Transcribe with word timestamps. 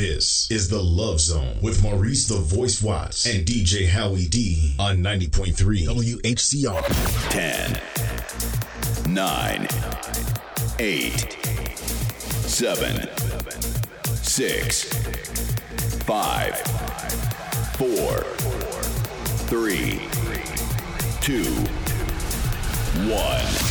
This 0.00 0.50
is 0.50 0.70
the 0.70 0.82
Love 0.82 1.20
Zone 1.20 1.58
with 1.60 1.82
Maurice 1.82 2.26
the 2.26 2.38
Voice 2.38 2.82
Watts 2.82 3.26
and 3.26 3.44
DJ 3.46 3.86
Howie 3.86 4.28
D 4.28 4.74
on 4.78 5.02
90.3 5.02 5.52
WHCR. 5.52 6.82
10, 7.28 9.12
9, 9.12 9.68
8, 10.78 11.36
7, 12.48 13.08
6, 14.06 14.84
5, 16.04 16.58
4, 17.76 18.24
3, 19.50 20.00
2, 21.20 21.44
1. 23.06 23.69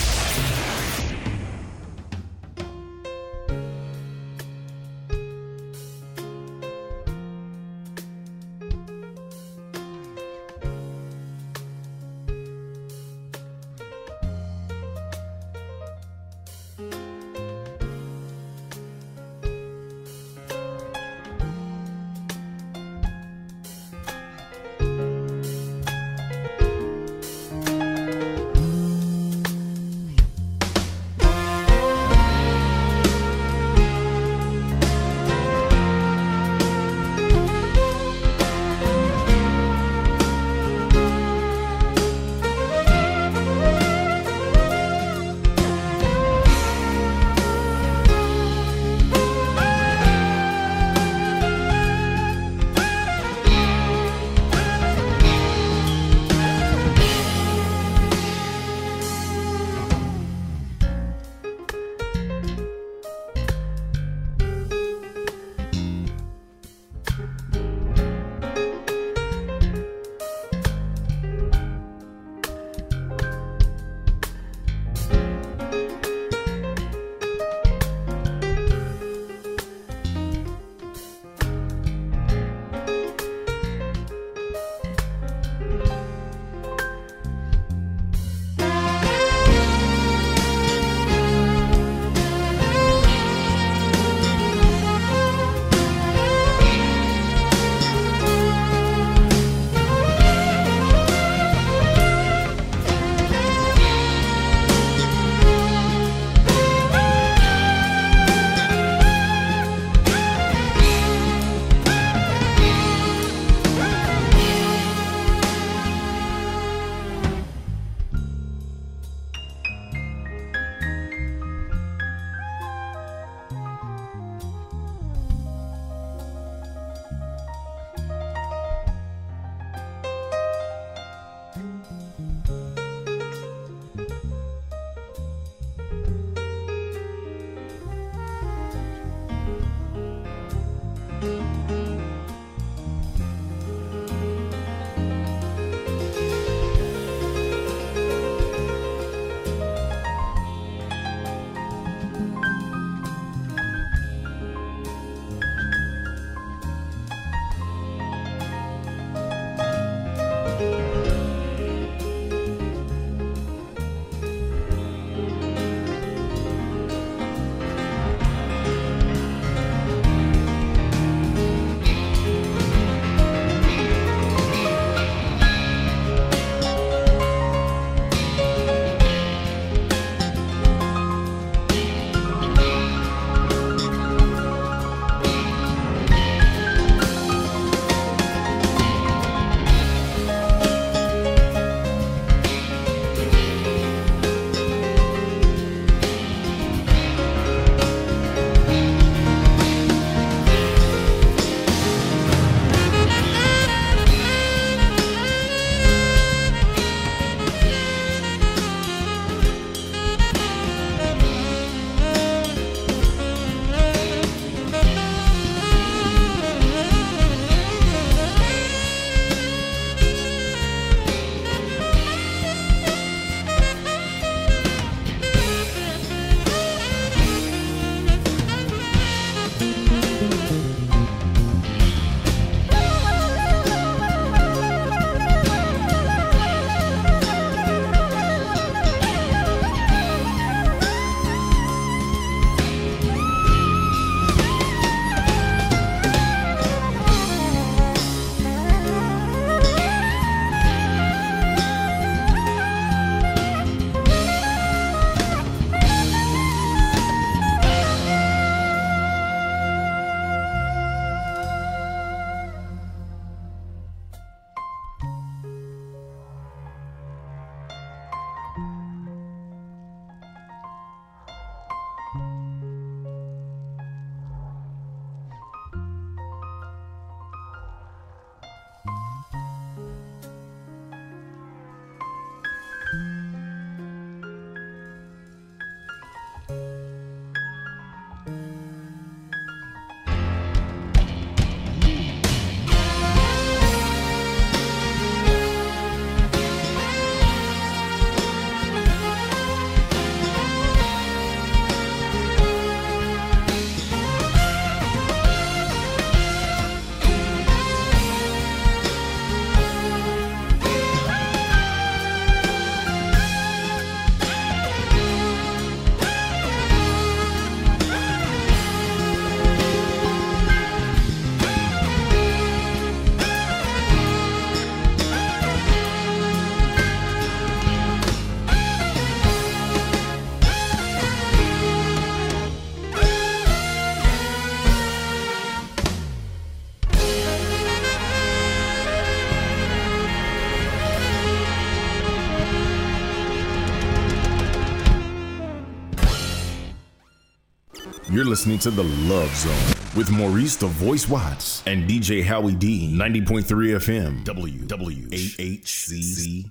You're 348.19 348.27
listening 348.27 348.59
to 348.59 348.69
The 348.69 348.83
Love 348.83 349.33
Zone 349.33 349.73
with 349.95 350.11
Maurice 350.11 350.57
the 350.57 350.67
Voice 350.67 351.07
Watts 351.07 351.63
and 351.65 351.89
DJ 351.89 352.21
Howie 352.21 352.53
D, 352.53 352.93
90.3 352.93 353.45
FM, 353.45 354.25
WWHCR. 354.25 356.49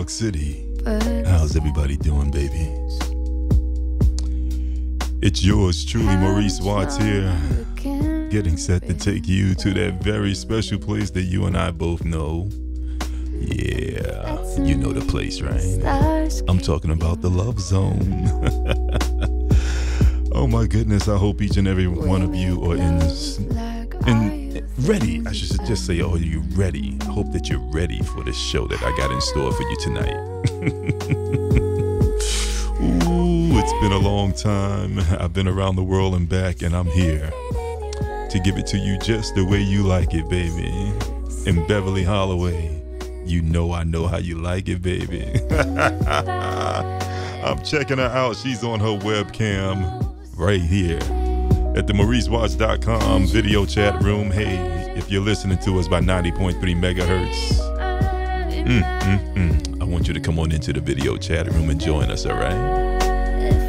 York 0.00 0.08
City. 0.08 0.66
How's 1.26 1.56
everybody 1.56 1.94
doing, 1.98 2.30
baby? 2.30 2.72
It's 5.20 5.44
yours 5.44 5.84
truly, 5.84 6.16
Maurice 6.16 6.58
Watts 6.58 6.96
here, 6.96 7.38
getting 8.30 8.56
set 8.56 8.86
to 8.86 8.94
take 8.94 9.28
you 9.28 9.54
to 9.56 9.74
that 9.74 10.02
very 10.02 10.32
special 10.34 10.78
place 10.78 11.10
that 11.10 11.24
you 11.24 11.44
and 11.44 11.54
I 11.54 11.70
both 11.70 12.02
know. 12.02 12.48
Yeah, 13.30 14.40
you 14.64 14.74
know 14.78 14.94
the 14.94 15.04
place, 15.06 15.42
right? 15.42 16.42
I'm 16.48 16.60
talking 16.60 16.92
about 16.92 17.20
the 17.20 17.28
Love 17.28 17.60
Zone. 17.60 18.00
oh 20.32 20.46
my 20.46 20.66
goodness, 20.66 21.08
I 21.08 21.18
hope 21.18 21.42
each 21.42 21.58
and 21.58 21.68
every 21.68 21.88
one 21.88 22.22
of 22.22 22.34
you 22.34 22.64
are 22.64 22.76
in 22.76 23.00
this. 23.00 23.36
In 24.06 24.66
ready. 24.78 25.22
I 25.26 25.32
should 25.32 25.64
just 25.66 25.84
say, 25.84 26.00
oh, 26.00 26.16
you 26.16 26.40
ready? 26.54 26.98
Hope 27.20 27.32
that 27.32 27.50
you're 27.50 27.58
ready 27.58 28.00
for 28.00 28.24
the 28.24 28.32
show 28.32 28.66
that 28.66 28.82
I 28.82 28.96
got 28.96 29.10
in 29.10 29.20
store 29.20 29.52
for 29.52 29.62
you 29.62 29.76
tonight. 29.76 30.08
Ooh, 32.80 33.58
it's 33.58 33.72
been 33.82 33.92
a 33.92 33.98
long 33.98 34.32
time. 34.32 34.98
I've 35.20 35.34
been 35.34 35.46
around 35.46 35.76
the 35.76 35.84
world 35.84 36.14
and 36.14 36.26
back, 36.26 36.62
and 36.62 36.74
I'm 36.74 36.86
here 36.86 37.30
to 38.30 38.40
give 38.42 38.56
it 38.56 38.66
to 38.68 38.78
you 38.78 38.96
just 39.00 39.34
the 39.34 39.44
way 39.44 39.60
you 39.60 39.82
like 39.82 40.14
it, 40.14 40.30
baby. 40.30 40.94
In 41.44 41.66
Beverly 41.66 42.04
Holloway, 42.04 42.82
you 43.26 43.42
know 43.42 43.74
I 43.74 43.84
know 43.84 44.06
how 44.06 44.16
you 44.16 44.38
like 44.38 44.70
it, 44.70 44.80
baby. 44.80 45.26
I'm 47.44 47.62
checking 47.62 47.98
her 47.98 48.04
out. 48.04 48.36
She's 48.36 48.64
on 48.64 48.80
her 48.80 48.98
webcam 48.98 50.10
right 50.38 50.62
here 50.62 51.00
at 51.76 51.86
the 51.86 51.92
MauriceWatts.com 51.92 53.26
video 53.26 53.66
chat 53.66 54.02
room. 54.02 54.30
Hey, 54.30 54.89
if 55.00 55.10
you're 55.10 55.22
listening 55.22 55.56
to 55.56 55.78
us 55.78 55.88
by 55.88 55.98
90.3 55.98 56.60
megahertz, 56.76 57.58
mm, 58.66 59.00
mm, 59.00 59.34
mm, 59.34 59.82
I 59.82 59.84
want 59.86 60.06
you 60.06 60.12
to 60.12 60.20
come 60.20 60.38
on 60.38 60.52
into 60.52 60.74
the 60.74 60.80
video 60.80 61.16
chat 61.16 61.46
room 61.46 61.70
and 61.70 61.80
join 61.80 62.10
us, 62.10 62.26
all 62.26 62.36
right? 62.36 63.00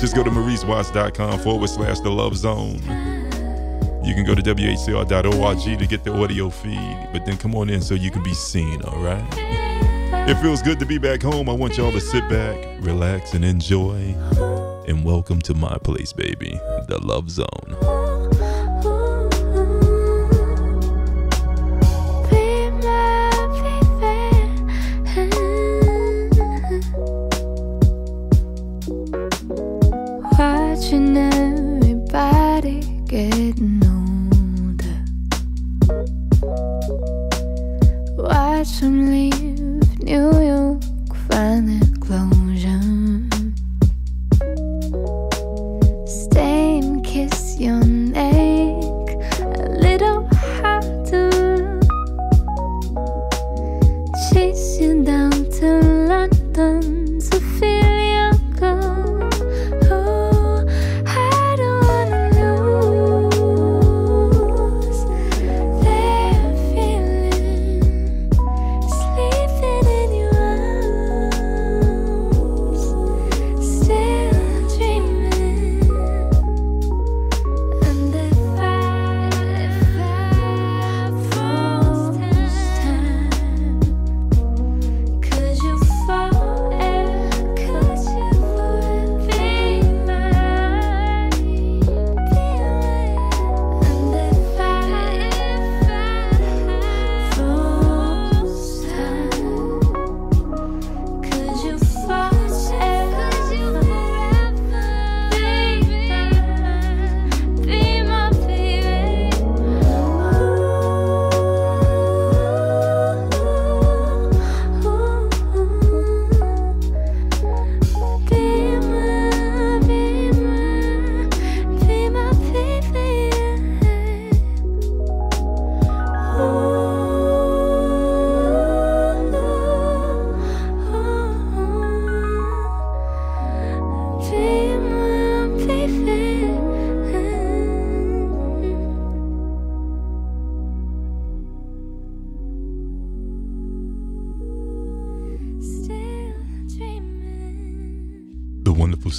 Just 0.02 0.14
go 0.14 0.26
to 0.26 0.30
MauriceWatts.com 0.30 1.40
forward 1.40 1.70
slash 1.70 2.02
the 2.02 2.10
love 2.10 2.36
zone. 2.36 2.82
You 4.04 4.14
can 4.14 4.26
go 4.26 4.36
to 4.36 4.42
WHCR.org 4.42 5.80
to 5.80 5.88
get 5.88 6.04
the 6.04 6.14
audio 6.22 6.50
feed, 6.50 7.08
but 7.14 7.26
then 7.26 7.38
come 7.38 7.56
on 7.56 7.70
in 7.70 7.80
so 7.80 7.94
you 7.94 8.12
can 8.12 8.24
be 8.24 8.34
seen, 8.34 8.82
all 8.82 9.02
right? 9.02 9.24
It 10.30 10.36
feels 10.42 10.62
good 10.62 10.80
to 10.80 10.86
be 10.86 10.98
back 10.98 11.22
home. 11.22 11.48
I 11.48 11.54
want 11.54 11.78
y'all 11.78 11.94
to 11.94 12.02
sit 12.02 12.28
back, 12.28 12.58
relax, 12.82 13.34
and 13.36 13.46
enjoy 13.46 14.14
and 14.86 15.06
welcome 15.06 15.42
to 15.44 15.54
my 15.54 15.78
place, 15.78 16.12
baby, 16.12 16.60
the 16.90 17.00
Love 17.02 17.30
Zone. 17.30 18.11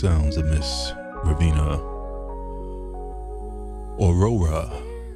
Sounds 0.03 0.37
of 0.37 0.45
Miss 0.47 0.91
Raveena 1.23 1.79
Aurora 4.01 4.69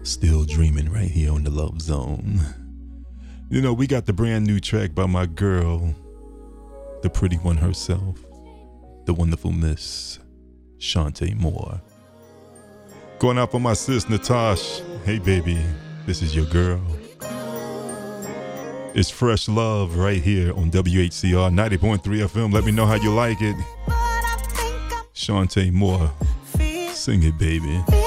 still 0.04 0.44
dreaming 0.44 0.92
right 0.92 1.10
here 1.10 1.32
on 1.32 1.42
the 1.42 1.50
Love 1.50 1.82
Zone. 1.82 2.38
You 3.50 3.62
know, 3.62 3.72
we 3.72 3.88
got 3.88 4.06
the 4.06 4.12
brand 4.12 4.46
new 4.46 4.60
track 4.60 4.94
by 4.94 5.06
my 5.06 5.26
girl, 5.26 5.92
the 7.02 7.10
pretty 7.10 7.34
one 7.34 7.56
herself, 7.56 8.24
the 9.06 9.12
wonderful 9.12 9.50
Miss 9.50 10.20
Chanté 10.78 11.34
Moore. 11.34 11.80
Going 13.18 13.38
out 13.38 13.50
for 13.50 13.58
my 13.58 13.72
sis 13.72 14.08
Natasha. 14.08 14.84
Hey 15.04 15.18
baby, 15.18 15.60
this 16.06 16.22
is 16.22 16.36
your 16.36 16.46
girl. 16.46 16.80
It's 18.94 19.10
Fresh 19.10 19.48
Love 19.48 19.96
right 19.96 20.22
here 20.22 20.52
on 20.52 20.70
WHCR 20.70 21.52
90.3 21.52 22.02
FM. 22.02 22.52
Let 22.52 22.62
me 22.62 22.70
know 22.70 22.86
how 22.86 22.94
you 22.94 23.12
like 23.12 23.38
it. 23.40 23.56
Chanté 25.16 25.70
Moore. 25.72 26.12
Sing 26.92 27.22
it, 27.22 27.38
baby. 27.38 28.05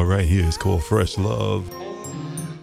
Say 0.00 0.06
more 0.06 0.16
right 0.16 0.24
here 0.24 0.40
is 0.40 0.48
It's 0.48 0.56
called 0.56 0.82
Fresh 0.82 1.18
Love. 1.18 1.68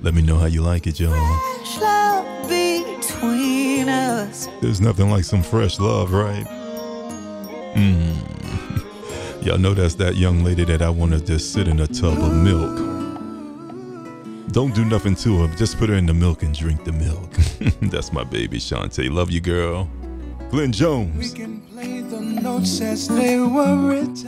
Let 0.01 0.15
me 0.15 0.23
know 0.23 0.37
how 0.37 0.47
you 0.47 0.63
like 0.63 0.87
it, 0.87 0.99
y'all. 0.99 1.13
Fresh 1.13 1.77
love 1.79 2.49
between 2.49 3.89
us. 3.89 4.47
There's 4.59 4.81
nothing 4.81 5.11
like 5.11 5.23
some 5.23 5.43
fresh 5.43 5.79
love, 5.79 6.13
right? 6.13 6.47
Mmm. 7.75 8.15
Y'all 9.45 9.59
know 9.59 9.75
that's 9.75 9.93
that 9.95 10.15
young 10.15 10.43
lady 10.43 10.65
that 10.65 10.81
I 10.81 10.89
want 10.89 11.11
to 11.11 11.21
just 11.21 11.53
sit 11.53 11.67
in 11.67 11.79
a 11.79 11.85
tub 11.85 12.17
of 12.17 12.33
milk. 12.33 12.75
Don't 14.51 14.73
do 14.73 14.83
nothing 14.83 15.15
to 15.17 15.45
her. 15.45 15.55
Just 15.55 15.77
put 15.77 15.89
her 15.89 15.95
in 15.95 16.07
the 16.07 16.15
milk 16.15 16.41
and 16.41 16.57
drink 16.57 16.85
the 16.85 16.91
milk. 16.91 17.31
that's 17.91 18.11
my 18.11 18.23
baby, 18.23 18.57
Chanté. 18.57 19.11
Love 19.11 19.29
you, 19.29 19.41
girl. 19.41 19.87
Glenn 20.49 20.71
Jones. 20.71 21.33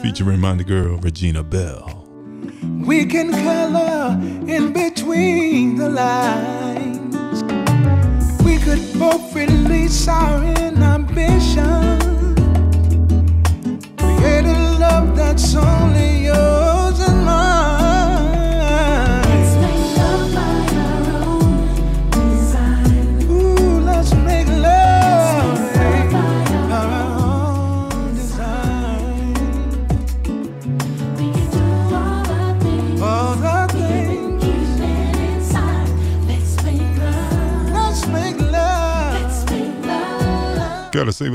Featuring 0.04 0.40
my 0.40 0.56
girl, 0.64 0.98
Regina 0.98 1.44
Belle. 1.44 1.89
We 3.00 3.06
can 3.06 3.32
color 3.32 4.20
in 4.46 4.74
between 4.74 5.78
the 5.78 5.88
lines. 5.88 7.44
We 8.44 8.58
could 8.58 9.00
both 9.00 9.34
release 9.34 10.06
our 10.10 10.44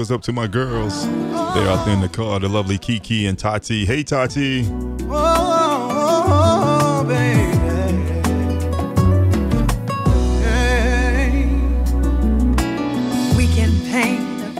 what's 0.05 0.13
up 0.13 0.21
to 0.21 0.35
my 0.35 0.47
girls. 0.47 1.07
They're 1.07 1.67
out 1.67 1.87
there 1.87 1.95
in 1.95 2.03
the 2.03 2.11
car, 2.11 2.39
the 2.39 2.47
lovely 2.47 2.77
Kiki 2.77 3.25
and 3.25 3.39
Tati. 3.39 3.87
Hey, 3.87 4.03
Tati. 4.03 4.69
Oh, 4.69 5.09
oh, 5.11 6.29
oh, 6.29 7.11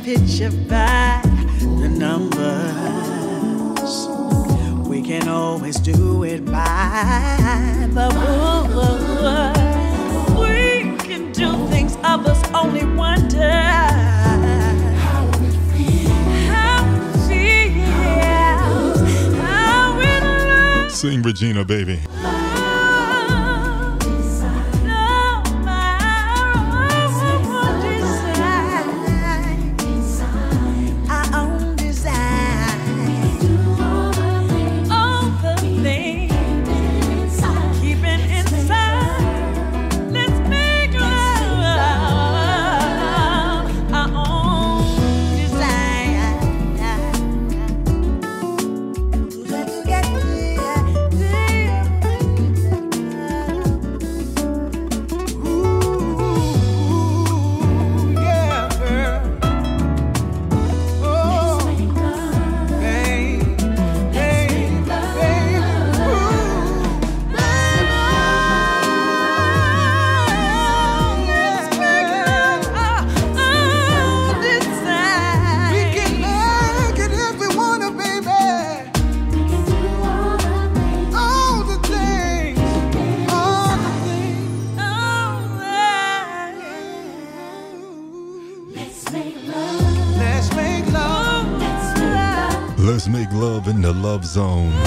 picture 0.03 0.51
by 0.69 1.21
the 1.25 1.89
numbers. 1.89 2.49
We 4.89 5.03
can 5.03 5.29
always 5.29 5.77
do 5.77 6.25
it 6.25 6.47
by 6.47 7.87
the. 7.91 8.09
We 10.39 10.97
can 11.07 11.33
do 11.33 11.69
things 11.69 11.99
others 12.03 12.43
only 12.55 12.87
wonder. 12.87 13.94
Sing 21.05 21.21
Regina, 21.21 21.67
baby. 21.67 22.01
Zone 94.35 94.84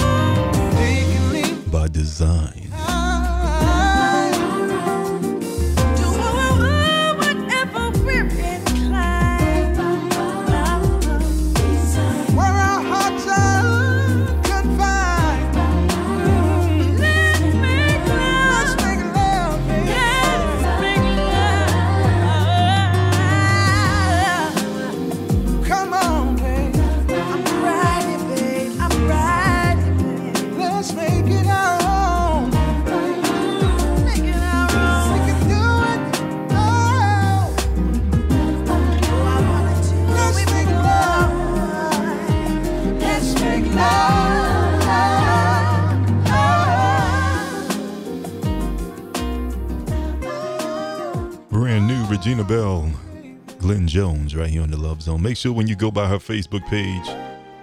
Jones, 53.88 54.36
right 54.36 54.50
here 54.50 54.62
on 54.62 54.70
the 54.70 54.76
Love 54.76 55.00
Zone. 55.00 55.22
Make 55.22 55.38
sure 55.38 55.50
when 55.50 55.66
you 55.66 55.74
go 55.74 55.90
by 55.90 56.06
her 56.06 56.18
Facebook 56.18 56.64
page, 56.68 57.06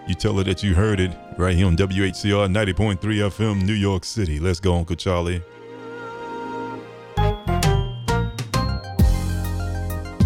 you 0.07 0.15
tell 0.15 0.33
her 0.38 0.43
that 0.43 0.63
you 0.63 0.73
heard 0.73 0.99
it 0.99 1.15
right 1.38 1.55
here 1.55 1.67
on 1.67 1.77
WHCR 1.77 2.49
90.3 2.49 2.97
FM, 2.97 3.63
New 3.63 3.73
York 3.73 4.03
City. 4.03 4.39
Let's 4.39 4.59
go, 4.59 4.75
Uncle 4.75 4.95
Charlie. 4.95 5.43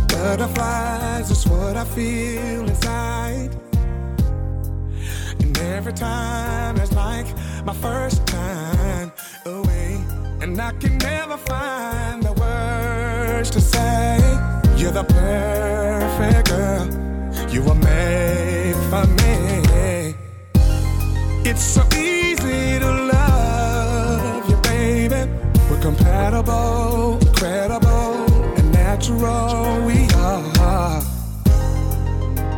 Butterflies 0.07 1.29
is 1.31 1.45
what 1.45 1.75
I 1.75 1.83
feel 1.83 2.67
inside. 2.67 3.53
And 5.41 5.57
every 5.59 5.93
time 5.93 6.77
it's 6.77 6.93
like 6.93 7.27
my 7.65 7.73
first 7.73 8.25
time 8.25 9.12
away. 9.45 10.01
And 10.41 10.59
I 10.62 10.71
can 10.79 10.97
never 10.99 11.35
find 11.35 12.23
the 12.23 12.31
words 12.31 13.49
to 13.49 13.59
say. 13.59 14.17
You're 14.77 14.91
the 14.91 15.03
perfect 15.03 15.88
girl. 16.19 16.86
You 17.49 17.63
were 17.63 17.75
made 17.75 18.75
for 18.89 19.05
me. 19.19 20.15
It's 21.49 21.63
so 21.63 21.82
easy 21.95 22.79
to 22.79 22.91
love 23.13 24.49
you, 24.49 24.58
baby. 24.58 25.32
We're 25.69 25.82
compatible, 25.82 27.19
credible, 27.36 28.15
and 28.58 28.71
natural. 28.71 29.82
We 29.86 30.10
are. 30.15 31.01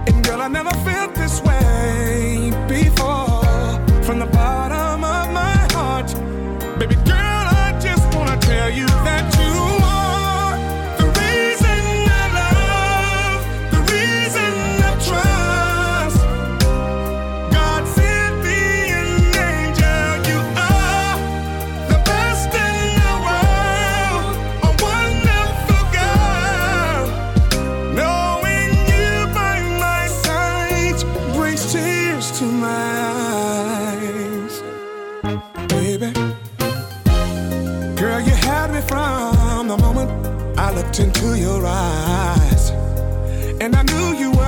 And 0.07 0.25
girl, 0.25 0.41
I 0.41 0.47
never 0.47 0.73
felt 0.83 1.13
this 1.15 1.41
way 1.43 2.50
looked 40.91 41.17
into 41.17 41.39
your 41.39 41.65
eyes. 41.65 42.69
And 43.61 43.75
I 43.75 43.83
knew 43.83 44.17
you 44.19 44.40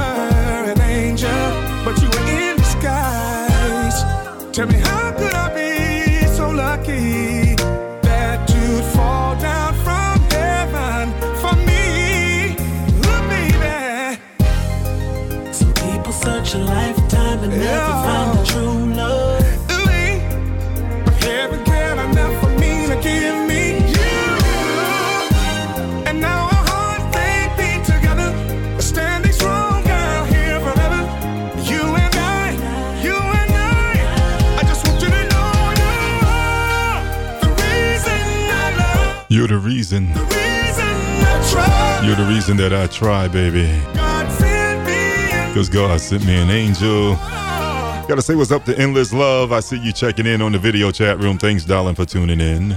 reason. 39.64 40.14
the 40.14 40.20
reason. 40.20 42.06
You're 42.06 42.16
the 42.16 42.28
reason 42.28 42.58
that 42.58 42.74
I 42.74 42.88
try, 42.88 43.28
baby. 43.28 43.68
God 43.94 44.30
sent 44.32 44.86
me 44.86 45.32
an 45.32 45.50
Because 45.50 45.70
God 45.70 46.00
sent 46.02 46.26
me 46.26 46.36
an 46.36 46.50
angel. 46.50 47.16
Oh. 47.18 48.06
Gotta 48.08 48.22
say 48.22 48.36
what's 48.36 48.52
up 48.52 48.66
to 48.66 48.78
Endless 48.78 49.14
Love. 49.14 49.52
I 49.54 49.62
see 49.62 49.78
you 49.78 49.94
checking 49.94 50.26
in 50.26 50.42
on 50.42 50.52
the 50.52 50.60
video 50.60 50.92
chat 50.92 51.20
room. 51.20 51.38
Thanks, 51.38 51.64
darling, 51.64 51.96
for 51.96 52.06
tuning 52.06 52.42
in. 52.42 52.76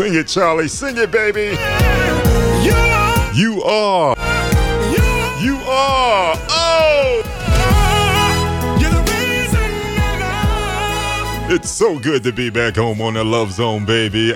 Sing 0.00 0.14
it, 0.14 0.28
Charlie. 0.28 0.66
Sing 0.66 0.96
it, 0.96 1.10
baby. 1.10 1.50
you 2.64 2.72
are, 2.72 3.32
You 3.34 3.62
are. 3.62 4.16
you 4.94 5.02
are. 5.04 5.42
You 5.42 5.56
are. 5.56 6.36
Oh! 6.48 7.22
It's 11.50 11.68
so 11.68 11.98
good 11.98 12.22
to 12.22 12.32
be 12.32 12.48
back 12.48 12.76
home 12.76 13.02
on 13.02 13.12
the 13.12 13.24
Love 13.24 13.52
Zone, 13.52 13.84
baby. 13.84 14.32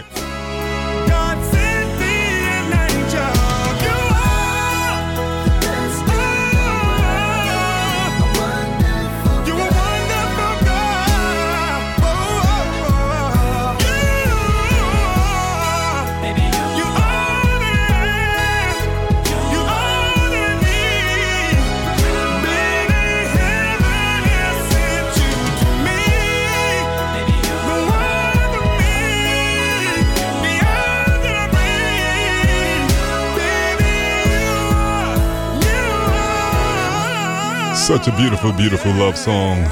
Such 37.85 38.09
a 38.09 38.17
beautiful, 38.17 38.51
beautiful 38.51 38.93
love 38.93 39.15
song, 39.15 39.63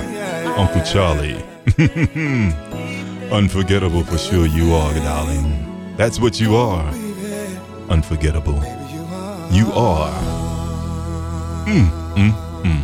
Uncle 0.58 0.82
Charlie. 0.82 1.42
Unforgettable 3.32 4.04
for 4.04 4.18
sure 4.18 4.44
you 4.44 4.74
are, 4.74 4.92
darling. 4.96 5.96
That's 5.96 6.20
what 6.20 6.38
you 6.38 6.54
are. 6.54 6.92
Unforgettable. 7.88 8.62
You 9.50 9.72
are. 9.72 10.12
Mm, 11.64 11.88
mm, 12.14 12.32
mm. 12.62 12.82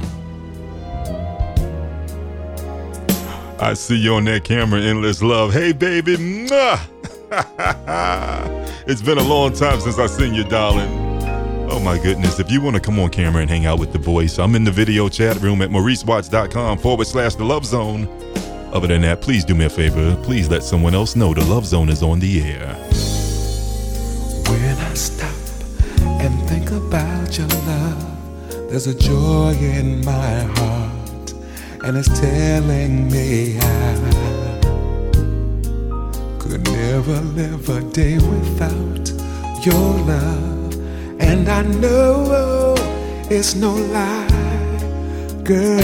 I 3.60 3.74
see 3.74 3.96
you 3.96 4.14
on 4.14 4.24
that 4.24 4.44
camera, 4.44 4.80
Endless 4.80 5.20
Love. 5.20 5.52
Hey, 5.52 5.72
baby. 5.72 6.16
It's 8.90 9.02
been 9.02 9.18
a 9.18 9.22
long 9.22 9.52
time 9.52 9.82
since 9.82 9.98
I 9.98 10.06
seen 10.06 10.32
you, 10.32 10.44
darling. 10.44 10.97
Oh 11.70 11.78
my 11.81 11.98
goodness. 11.98 12.40
If 12.40 12.50
you 12.50 12.61
want 12.62 12.76
to 12.76 12.81
come 12.81 12.98
on 12.98 13.11
camera 13.11 13.42
and 13.42 13.50
hang 13.50 13.66
out 13.66 13.78
with 13.78 13.92
the 13.92 13.98
voice, 13.98 14.38
I'm 14.38 14.54
in 14.54 14.64
the 14.64 14.70
video 14.70 15.09
chat 15.09 15.40
room 15.40 15.61
at 15.61 15.68
mauricewatts.com 15.70 16.78
forward 16.78 17.07
slash 17.07 17.35
the 17.35 17.44
love 17.44 17.64
zone. 17.64 18.09
Other 18.72 18.87
than 18.87 19.02
that, 19.02 19.20
please 19.20 19.44
do 19.44 19.54
me 19.54 19.66
a 19.66 19.70
favor. 19.70 20.16
Please 20.24 20.48
let 20.48 20.62
someone 20.62 20.94
else 20.94 21.14
know 21.14 21.35
the 21.35 21.44
love 21.44 21.66
zone 21.66 21.88
is 21.88 22.02
on 22.02 22.20
the 22.20 22.42
air. 22.42 22.74
When 24.48 24.76
I 24.76 24.94
stop 24.94 25.35
and 26.20 26.48
think 26.48 26.70
about 26.70 27.37
your 27.37 27.48
love, 27.48 28.70
there's 28.70 28.87
a 28.87 28.94
joy 28.94 29.54
in 29.61 30.04
my 30.04 30.40
heart, 30.57 31.33
and 31.85 31.96
it's 31.96 32.20
telling 32.20 33.11
me 33.11 33.59
I 33.59 33.94
could 36.38 36.64
never 36.64 37.20
live 37.20 37.68
a 37.68 37.81
day 37.92 38.16
without 38.16 39.11
your 39.64 39.94
love. 40.07 40.58
And 41.30 41.46
I 41.46 41.60
know 41.60 42.24
oh, 42.30 43.26
it's 43.28 43.54
no 43.54 43.74
lie, 43.74 44.26
girl. 45.44 45.82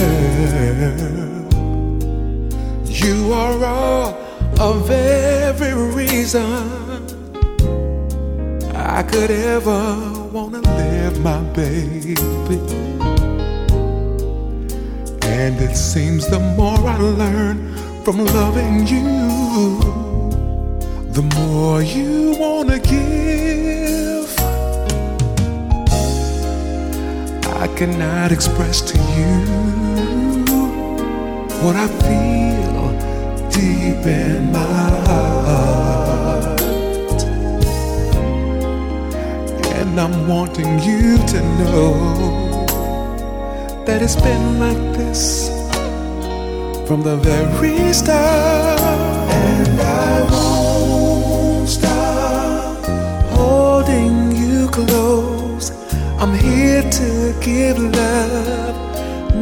You 2.86 3.30
are 3.30 3.62
all 3.62 4.14
of 4.58 4.90
every 4.90 5.74
reason 6.00 6.50
I 8.74 9.02
could 9.02 9.30
ever 9.30 9.82
wanna 10.32 10.62
live, 10.62 11.20
my 11.20 11.42
baby. 11.52 12.58
And 15.40 15.60
it 15.60 15.76
seems 15.76 16.26
the 16.26 16.40
more 16.56 16.80
I 16.88 16.96
learn 16.96 17.76
from 18.02 18.24
loving 18.24 18.86
you, 18.86 19.12
the 21.12 21.24
more 21.36 21.82
you 21.82 22.34
wanna 22.38 22.78
give. 22.78 23.43
Cannot 27.76 28.30
express 28.30 28.80
to 28.80 28.96
you 28.96 29.34
what 31.64 31.74
I 31.74 31.88
feel 32.06 32.92
deep 33.50 34.06
in 34.06 34.52
my 34.52 34.90
heart. 35.08 36.60
And 39.74 39.98
I'm 40.00 40.28
wanting 40.28 40.78
you 40.80 41.16
to 41.32 41.40
know 41.58 42.64
that 43.86 44.02
it's 44.02 44.16
been 44.16 44.60
like 44.60 44.96
this 44.96 45.48
from 46.86 47.02
the 47.02 47.16
very 47.16 47.92
start. 47.92 48.80
And 49.30 49.80
I 49.80 50.22
won't 50.30 51.68
stop 51.68 52.86
holding 53.30 54.36
you 54.36 54.68
close. 54.68 55.23
I'm 56.24 56.32
here 56.32 56.82
to 56.82 57.34
give 57.42 57.78
love, 57.78 58.74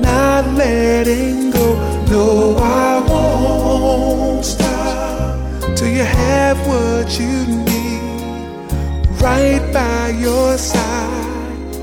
not 0.02 0.44
letting 0.54 1.52
go. 1.52 1.76
No, 2.10 2.56
I 2.58 2.98
won't 3.08 4.44
stop 4.44 5.38
till 5.76 5.86
you 5.86 6.02
have 6.02 6.58
what 6.66 7.20
you 7.20 7.46
need 7.46 8.66
right 9.22 9.62
by 9.72 10.08
your 10.08 10.58
side. 10.58 11.76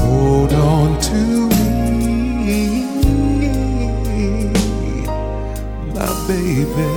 Hold 0.00 0.54
on 0.54 0.98
to 1.02 1.50
me, 1.50 2.86
my 5.92 6.08
baby. 6.26 6.88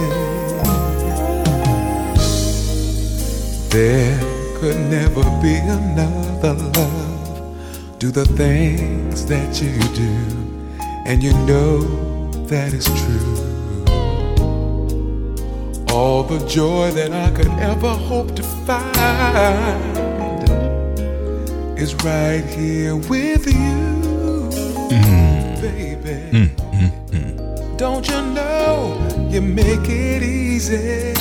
There 3.67 4.17
could 4.61 4.79
never 4.89 5.23
be 5.41 5.55
another 5.57 6.53
love. 6.53 7.08
Do 7.99 8.11
the 8.11 8.25
things 8.25 9.25
that 9.25 9.61
you 9.61 9.77
do, 9.93 10.15
and 11.05 11.21
you 11.21 11.33
know 11.45 11.81
that 12.47 12.71
is 12.71 12.85
true. 12.85 13.45
All 15.93 16.23
the 16.23 16.39
joy 16.47 16.91
that 16.91 17.11
I 17.11 17.29
could 17.35 17.49
ever 17.59 17.89
hope 17.89 18.37
to 18.37 18.43
find 18.43 18.87
is 21.77 21.93
right 21.95 22.45
here 22.45 22.95
with 22.95 23.45
you, 23.45 24.49
mm-hmm. 24.95 25.59
baby. 25.59 26.47
Mm-hmm. 26.47 27.75
Don't 27.75 28.07
you 28.07 28.21
know 28.31 28.95
you 29.29 29.41
make 29.41 29.89
it 29.89 30.23
easy 30.23 31.15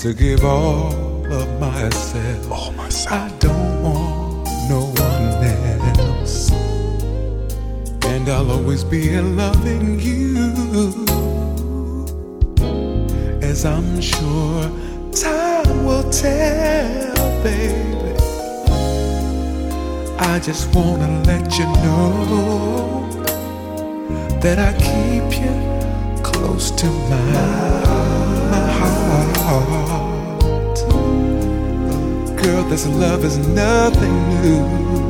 to 0.00 0.12
give 0.14 0.44
all 0.44 0.92
of 1.32 1.60
myself? 1.60 2.50
All 2.50 2.72
I'll 8.30 8.50
always 8.52 8.84
be 8.84 9.12
in 9.12 9.36
loving 9.36 9.98
you 9.98 10.54
as 13.42 13.64
I'm 13.64 14.00
sure 14.00 14.70
time 15.12 15.84
will 15.84 16.08
tell, 16.10 17.42
baby. 17.42 18.14
I 20.18 20.38
just 20.38 20.72
wanna 20.72 21.20
let 21.24 21.58
you 21.58 21.64
know 21.82 23.08
that 24.40 24.60
I 24.60 24.72
keep 24.78 25.40
you 25.42 25.52
close 26.22 26.70
to 26.70 26.86
my, 26.86 27.32
my 28.52 28.70
heart. 28.78 29.34
Girl, 32.40 32.62
this 32.68 32.86
love 32.86 33.24
is 33.24 33.38
nothing 33.38 34.42
new. 34.42 35.09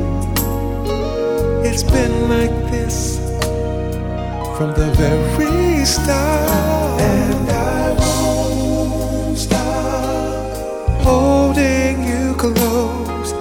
It's 1.73 1.85
been 1.85 2.29
like 2.29 2.51
this 2.73 3.17
from 4.57 4.71
the 4.75 4.91
very 4.99 5.85
start. 5.85 7.01
And 7.01 7.49
I 7.49 7.93
won't 8.01 9.39
stop 9.39 11.01
holding 11.03 12.03
you 12.03 12.35
close. 12.35 13.33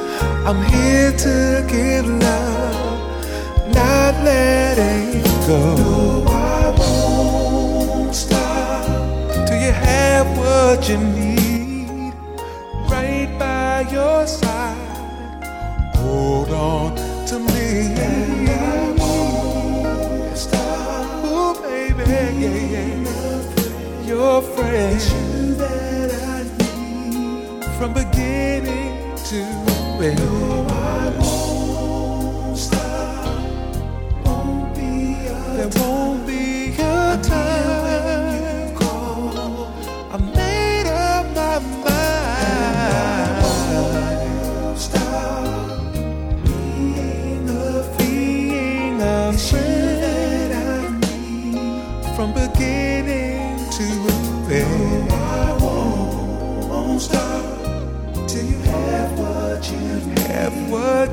I'm 0.48 0.62
here 0.74 1.12
to 1.12 1.66
give 1.68 2.06
love, 2.06 3.74
not 3.74 4.14
letting 4.24 5.24
go. 5.48 5.60
No, 5.76 6.24
I 6.28 6.76
won't 6.78 8.14
stop 8.14 9.48
till 9.48 9.60
you 9.60 9.72
have 9.72 10.28
what 10.38 10.88
you 10.88 10.98
need 10.98 11.39
Your 24.10 24.42
friend. 24.42 24.96
It's 24.96 25.14
you 25.14 25.54
that 25.54 26.10
I 26.12 26.42
need 26.42 27.64
from 27.78 27.94
beginning 27.94 29.16
to 29.30 29.40
end. 30.02 30.18
No, 30.18 30.66
I 30.68 31.16
won't 31.20 32.58
stop. 32.58 33.40
Won't 34.26 34.74
be 34.74 35.28
a 35.28 35.40
there 35.58 35.70
won't 35.76 36.19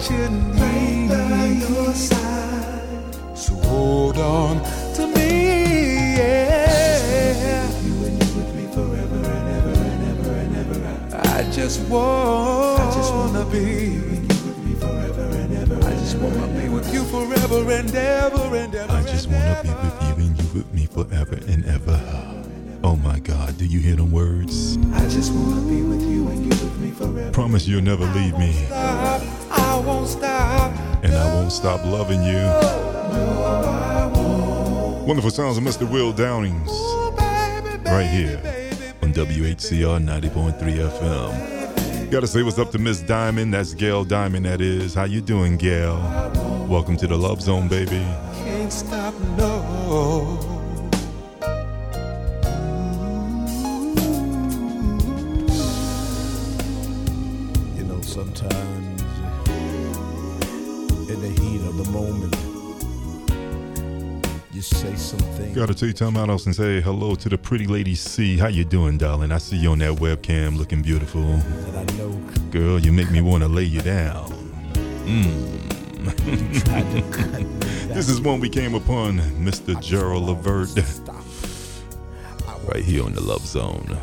Have 0.09 0.21
what 0.21 0.21
you 0.21 0.29
need 0.31 1.09
by 1.09 1.47
your 1.47 1.93
side. 1.95 3.37
So 3.37 3.55
hold 3.55 4.19
on 4.19 4.63
to 4.95 5.07
me. 5.07 6.17
Yeah. 6.17 7.71
You 7.83 8.05
and 8.05 8.23
you 8.23 8.35
with 8.37 8.55
me 8.55 8.67
forever 8.73 9.17
and 9.17 9.49
ever 9.57 9.73
and 9.81 10.05
ever 10.07 10.33
and 10.33 10.57
ever. 10.57 11.17
I 11.17 11.51
just 11.51 11.81
want. 11.89 12.81
I 12.81 12.95
just 12.95 13.13
wanna 13.15 13.45
be 13.47 13.99
with 13.99 14.31
you 14.31 14.39
with 14.47 14.59
me 14.65 14.75
forever 14.75 15.23
and 15.23 15.57
ever. 15.57 15.77
I 15.87 15.91
just 15.93 16.19
wanna 16.19 16.47
be 16.61 16.69
with 16.69 16.93
you 16.95 17.05
forever 17.05 17.71
and 17.73 17.95
ever 17.95 18.57
and 18.57 18.75
ever. 18.75 18.93
I 18.93 19.03
just 19.03 19.29
wanna 19.29 19.63
be 19.63 19.71
with 19.71 20.03
you 20.09 20.15
and 20.25 20.39
you 20.39 20.49
with 20.55 20.75
me 20.75 20.87
forever 20.87 21.39
and 21.49 21.65
ever. 21.67 22.01
Oh 22.85 22.97
my 22.97 23.19
God, 23.19 23.59
do 23.59 23.65
you 23.65 23.81
hear 23.81 23.97
them 23.97 24.13
words? 24.13 24.77
I 24.93 25.09
just 25.09 25.33
wanna 25.33 25.63
be 25.63 25.83
with 25.83 26.03
you 26.03 26.29
and 26.29 26.45
you 26.45 26.51
with 26.51 26.79
me 26.79 26.91
forever. 26.93 27.33
Promise 27.33 27.67
you'll 27.67 27.83
never 27.83 28.05
leave 28.07 28.39
me. 28.39 28.55
I 28.71 29.46
won't 30.07 30.19
stop. 30.19 30.73
and 31.03 31.13
I 31.15 31.35
won't 31.35 31.51
stop 31.51 31.85
loving 31.85 32.23
you. 32.23 32.45
Wonderful 35.05 35.31
sounds 35.31 35.59
of 35.59 35.65
Mr. 35.65 35.91
Will 35.91 36.13
Downings 36.13 36.69
oh, 36.71 37.13
right 37.87 38.07
here 38.07 38.39
on 39.03 39.13
WHCR 39.13 40.01
90.3 40.01 40.59
FM. 40.61 42.11
Gotta 42.11 42.27
say 42.29 42.43
what's 42.45 42.59
up 42.59 42.71
to 42.71 42.79
Miss 42.79 43.03
Diamond. 43.03 43.53
That's 43.53 43.75
Gail 43.75 44.05
Diamond, 44.05 44.47
that 44.47 44.61
is. 44.61 44.95
How 44.95 45.05
you 45.05 45.21
doing, 45.21 45.57
Gail? 45.57 45.97
Welcome 46.69 46.97
to 46.99 47.09
the 47.09 47.17
Love 47.17 47.43
Zone, 47.43 47.67
baby. 47.67 48.05
Can't 48.45 48.73
stop, 48.73 49.15
no. 49.37 50.39
You 57.77 57.85
know, 57.85 58.01
sometimes 58.03 59.16
in 61.09 61.21
the 61.21 61.29
heat 61.29 61.61
of 61.69 61.77
the 61.77 61.91
moment, 61.93 62.35
you 64.53 64.61
say 64.61 64.95
something. 64.97 65.53
Gotta 65.53 65.75
take 65.75 65.95
time 65.95 66.17
out 66.17 66.29
and 66.47 66.55
say 66.57 66.81
hello 66.81 67.15
to 67.15 67.29
the 67.29 67.39
pretty 67.39 67.67
lady 67.67 67.95
C. 67.95 68.37
How 68.37 68.49
you 68.49 68.65
doing, 68.65 68.99
darling? 68.99 69.31
I 69.31 69.39
see 69.39 69.57
you 69.57 69.71
on 69.71 69.79
that 69.79 69.99
webcam 69.99 70.57
looking 70.59 70.83
beautiful. 70.83 71.23
that 71.23 71.77
I 71.77 71.97
know 71.97 72.11
Girl, 72.51 72.81
you 72.81 72.91
make 72.91 73.11
me 73.11 73.21
want 73.21 73.43
to 73.45 73.49
lay 73.49 73.63
you 73.65 73.81
down. 73.83 74.31
tried 76.55 76.91
to 76.93 77.03
cut 77.13 77.33
me 77.33 77.45
This 77.95 78.09
is 78.09 78.21
one 78.21 78.41
we 78.41 78.49
came 78.49 78.75
upon, 78.75 79.19
Mr. 79.39 79.81
Gerald 79.81 80.25
Levert, 80.25 80.75
right 82.69 82.85
here 82.85 83.05
on 83.05 83.13
the 83.13 83.21
Love 83.23 83.47
Zone. 83.47 83.97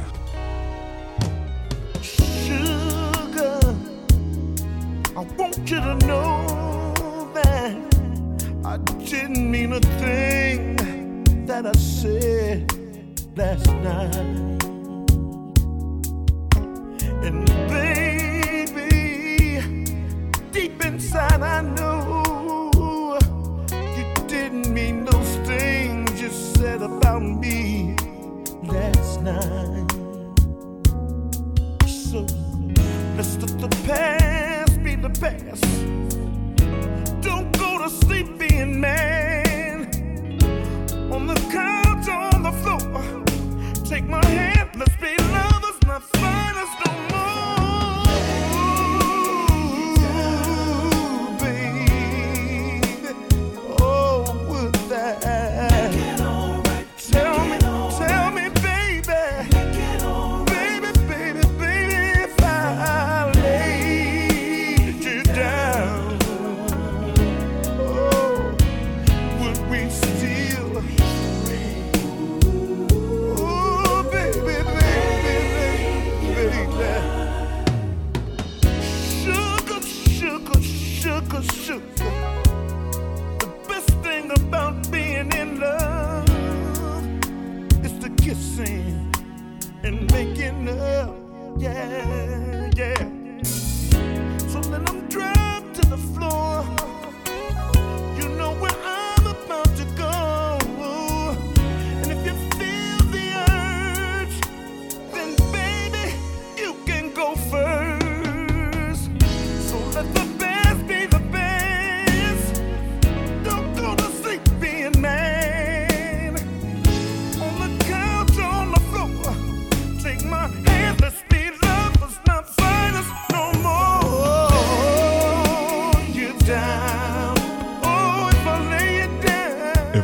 that 11.53 11.67
I 11.67 11.71
said 11.73 13.37
last 13.37 13.67
night. 13.67 14.62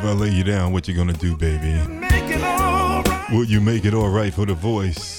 I 0.10 0.14
lay 0.14 0.30
you 0.30 0.44
down, 0.44 0.72
what 0.72 0.88
you 0.88 0.96
gonna 0.96 1.14
do, 1.14 1.38
baby? 1.38 1.80
Will 3.32 3.46
you 3.46 3.62
make 3.62 3.86
it 3.86 3.94
all 3.94 4.10
right 4.10 4.34
for 4.34 4.48
the 4.48 4.56
voice? 4.56 5.19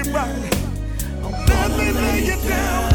it 0.00 0.14
right. 0.14 0.54
I'm 1.24 1.46
never 1.46 2.00
lay 2.00 2.24
you 2.24 2.48
down. 2.48 2.89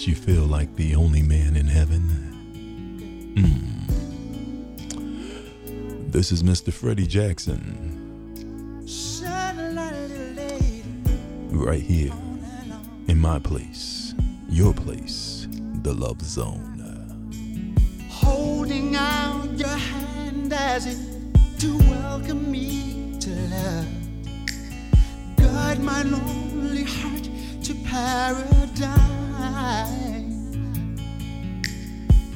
that 0.00 0.06
you 0.06 0.14
feel 0.14 0.44
like 0.44 0.74
the 0.76 0.94
only 0.94 1.20
man 1.20 1.56
in 1.56 1.66
heaven? 1.66 2.02
Mm. 3.36 3.86
This 6.10 6.32
is 6.32 6.42
Mr. 6.42 6.72
Freddie 6.72 7.06
Jackson. 7.06 7.98
Right 11.50 11.82
here 11.82 12.14
in 13.08 13.18
my 13.18 13.38
place, 13.40 14.14
your 14.48 14.72
place, 14.72 15.46
the 15.82 15.92
love 15.92 16.22
zone. 16.22 17.76
Holding 18.08 18.96
out 18.96 19.50
your 19.58 19.68
hand 19.68 20.50
as 20.54 20.86
if 20.86 20.98
to 21.58 21.76
welcome 21.90 22.50
me 22.50 23.18
to 23.20 23.30
love. 23.50 23.86
Guide 25.36 25.80
my 25.80 26.02
lonely 26.04 26.84
heart 26.84 27.28
to 27.64 27.74
paradise. 27.84 29.19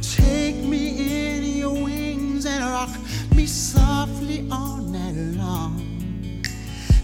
Take 0.00 0.56
me 0.56 1.36
in 1.36 1.44
your 1.58 1.72
wings 1.72 2.46
and 2.46 2.64
rock 2.64 2.90
me 3.34 3.46
softly 3.46 4.46
all 4.50 4.78
night 4.78 5.16
long. 5.36 6.42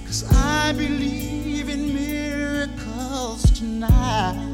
Cause 0.06 0.24
I 0.32 0.72
believe 0.72 1.68
in 1.68 1.94
miracles 1.94 3.50
tonight. 3.58 4.49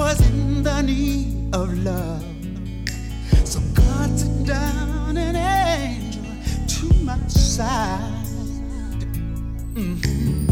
was 0.00 0.20
in 0.30 0.62
the 0.62 0.80
need 0.80 1.54
of 1.54 1.68
love. 1.84 2.24
So 3.44 3.60
God 3.74 4.18
sent 4.18 4.46
down 4.46 5.18
an 5.18 5.36
angel 5.36 6.24
to 6.72 6.86
my 7.04 7.18
side. 7.28 8.24
Mm-hmm. 9.74 10.46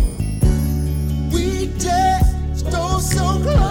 We 1.33 1.69
danced 1.79 2.67
oh 2.75 3.01
so 3.01 3.27
close. 3.43 3.68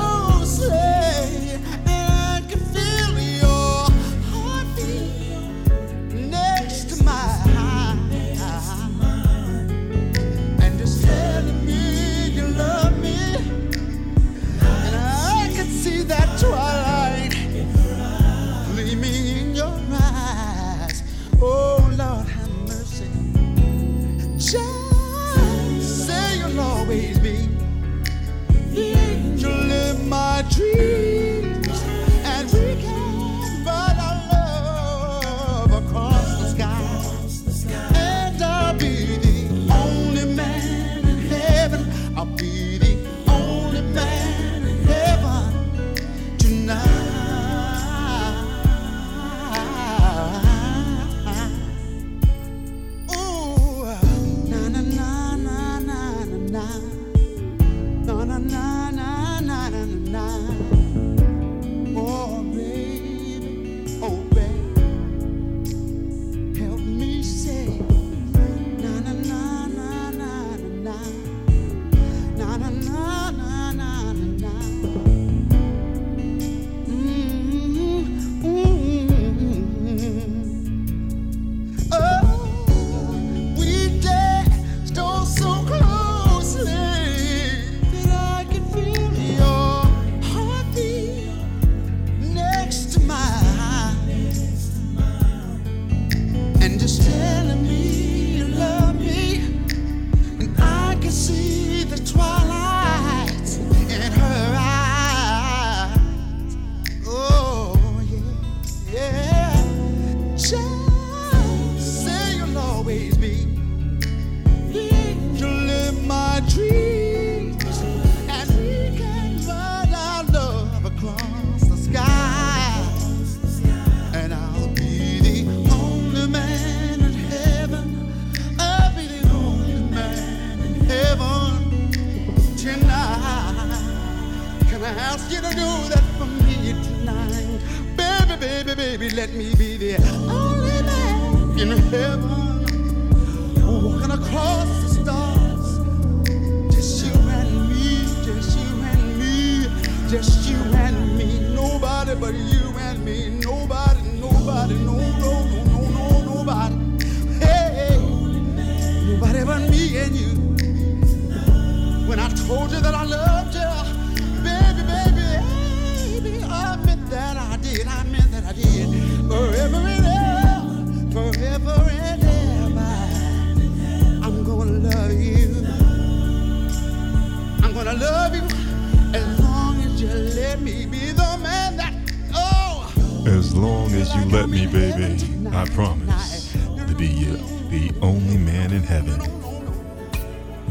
only 188.02 188.38
man 188.38 188.72
in 188.72 188.84
heaven, 188.84 189.20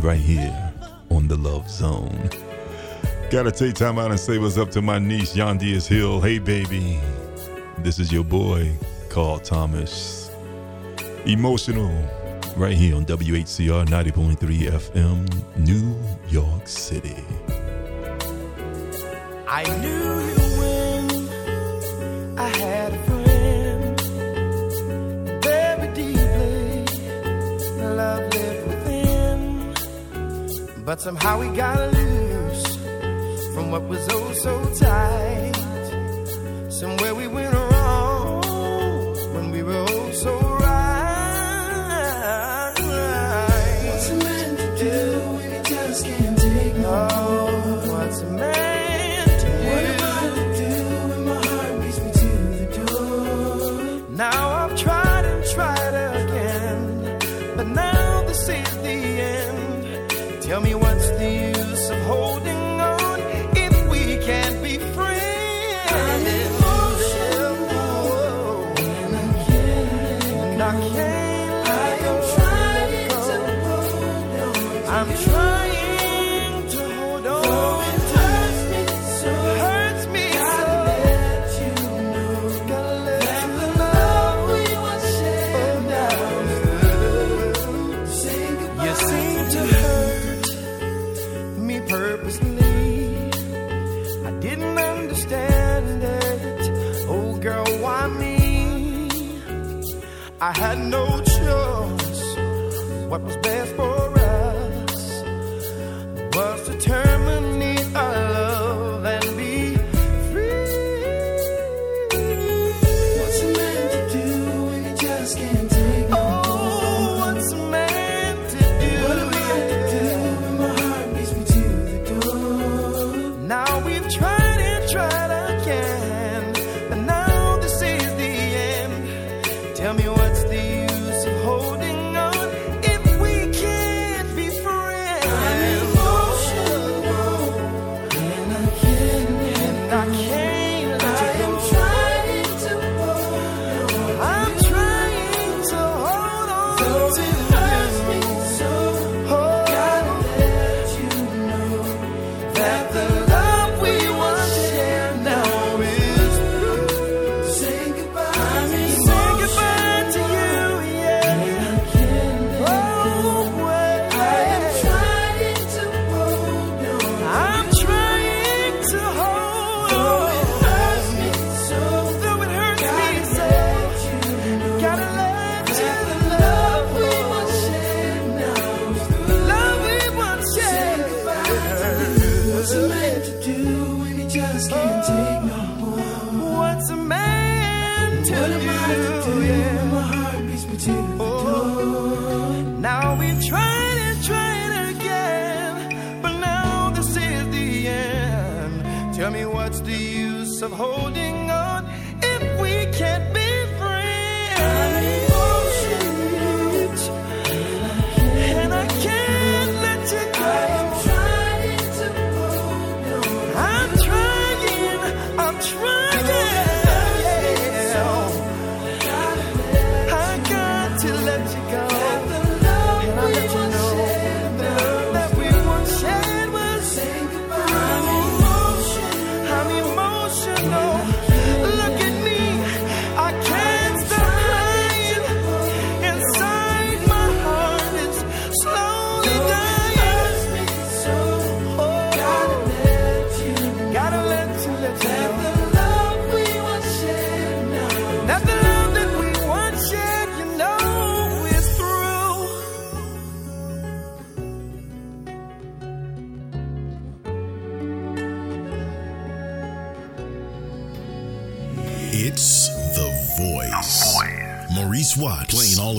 right 0.01 0.19
here 0.19 0.73
on 1.11 1.29
the 1.29 1.37
Love 1.37 1.71
Zone. 1.71 2.31
Gotta 3.31 3.51
take 3.51 3.75
time 3.75 3.99
out 3.99 4.11
and 4.11 4.21
say 4.21 4.39
what's 4.39 4.57
up 4.59 4.71
to 4.73 4.83
my 4.83 4.99
niece, 4.99 5.35
Yandia's 5.35 5.87
Hill. 5.87 6.21
Hey, 6.21 6.39
baby. 6.39 7.01
This 7.79 7.99
is 7.99 8.13
your 8.13 8.25
boy, 8.25 8.73
Carl 9.11 9.39
Thomas. 9.39 10.31
Emotional, 11.27 11.91
right 12.57 12.77
here 12.77 12.95
on 12.97 13.05
WHCR 13.05 13.87
90.3 13.87 14.71
FM, 14.71 15.27
New 15.59 15.97
York 16.29 16.69
City. 16.69 17.25
I 19.49 19.65
knew 19.81 20.21
you 20.29 20.39
when 20.61 22.39
I 22.39 22.49
had. 22.49 22.66
But 30.97 31.03
somehow 31.03 31.39
we 31.41 31.49
got 31.55 31.93
loose 31.93 32.77
from 33.53 33.71
what 33.71 33.83
was 33.83 34.09
oh 34.13 34.33
so 34.33 34.65
tight. 34.77 35.53
Somewhere 36.71 37.15
we 37.15 37.27
went. 37.27 37.56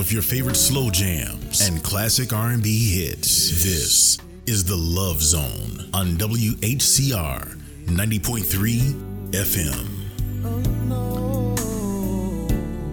of 0.07 0.13
your 0.13 0.21
favorite 0.21 0.55
slow 0.55 0.89
jams 0.89 1.67
and 1.67 1.83
classic 1.83 2.31
R&B 2.31 2.95
hits. 2.95 3.61
This 3.61 4.17
is 4.45 4.63
the 4.63 4.77
Love 4.77 5.21
Zone 5.21 5.89
on 5.93 6.15
WHCR 6.15 7.57
90.3 7.87 9.31
FM. 9.31 9.83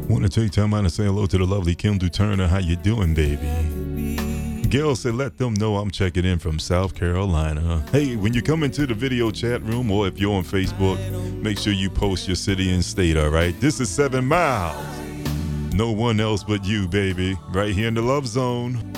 Want 0.08 0.24
to 0.24 0.28
take 0.28 0.50
time 0.50 0.74
out 0.74 0.82
to 0.82 0.90
say 0.90 1.04
hello 1.04 1.26
to 1.26 1.38
the 1.38 1.44
lovely 1.44 1.76
Kim 1.76 2.00
Duturner. 2.00 2.48
How 2.48 2.58
you 2.58 2.74
doing, 2.74 3.14
baby? 3.14 4.66
Gail 4.68 4.96
said, 4.96 5.14
let 5.14 5.38
them 5.38 5.54
know 5.54 5.76
I'm 5.76 5.92
checking 5.92 6.24
in 6.24 6.40
from 6.40 6.58
South 6.58 6.96
Carolina. 6.96 7.86
Hey, 7.92 8.16
when 8.16 8.34
you 8.34 8.42
come 8.42 8.64
into 8.64 8.88
the 8.88 8.94
video 8.94 9.30
chat 9.30 9.62
room 9.62 9.88
or 9.92 10.08
if 10.08 10.18
you're 10.18 10.34
on 10.34 10.42
Facebook, 10.42 10.98
make 11.40 11.58
sure 11.58 11.72
you 11.72 11.90
post 11.90 12.26
your 12.26 12.34
city 12.34 12.74
and 12.74 12.84
state, 12.84 13.16
all 13.16 13.28
right? 13.30 13.54
This 13.60 13.78
is 13.78 13.88
Seven 13.88 14.24
Miles. 14.24 14.93
No 15.74 15.90
one 15.90 16.20
else 16.20 16.44
but 16.44 16.64
you, 16.64 16.86
baby. 16.86 17.36
Right 17.48 17.74
here 17.74 17.88
in 17.88 17.94
the 17.94 18.00
love 18.00 18.28
zone. 18.28 18.93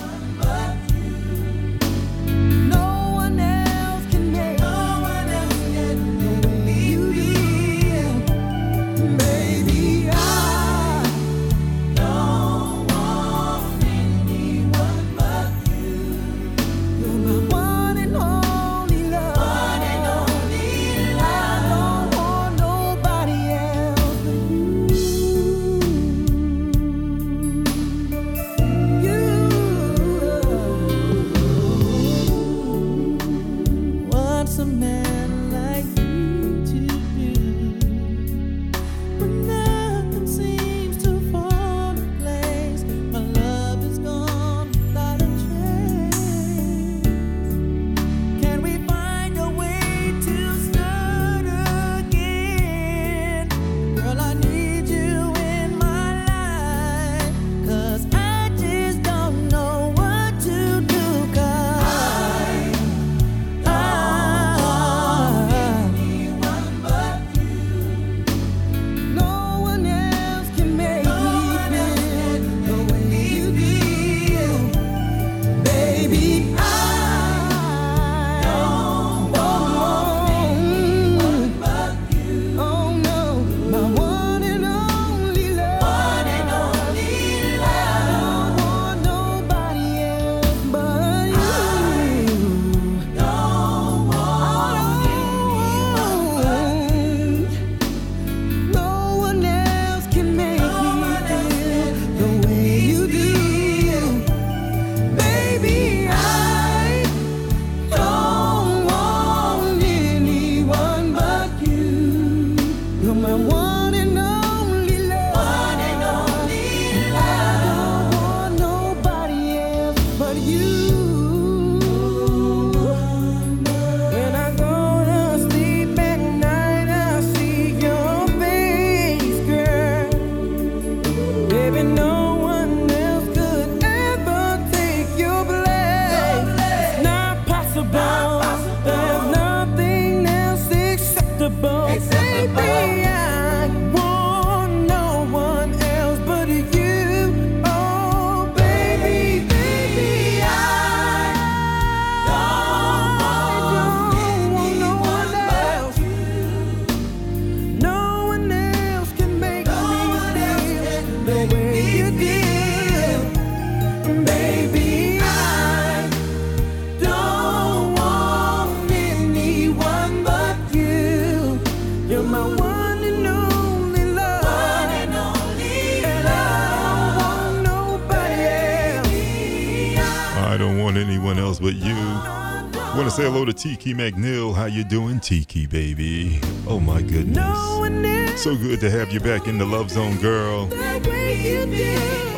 to 183.46 183.52
Tiki 183.52 183.94
McNeil. 183.94 184.54
How 184.54 184.66
you 184.66 184.82
doing, 184.84 185.20
Tiki 185.20 185.66
baby? 185.66 186.40
Oh 186.66 186.80
my 186.80 187.00
goodness. 187.00 188.42
So 188.42 188.56
good 188.56 188.80
to 188.80 188.90
have 188.90 189.12
you 189.12 189.20
back 189.20 189.46
in 189.46 189.56
the 189.56 189.64
love 189.64 189.90
zone, 189.90 190.16
girl. 190.18 190.68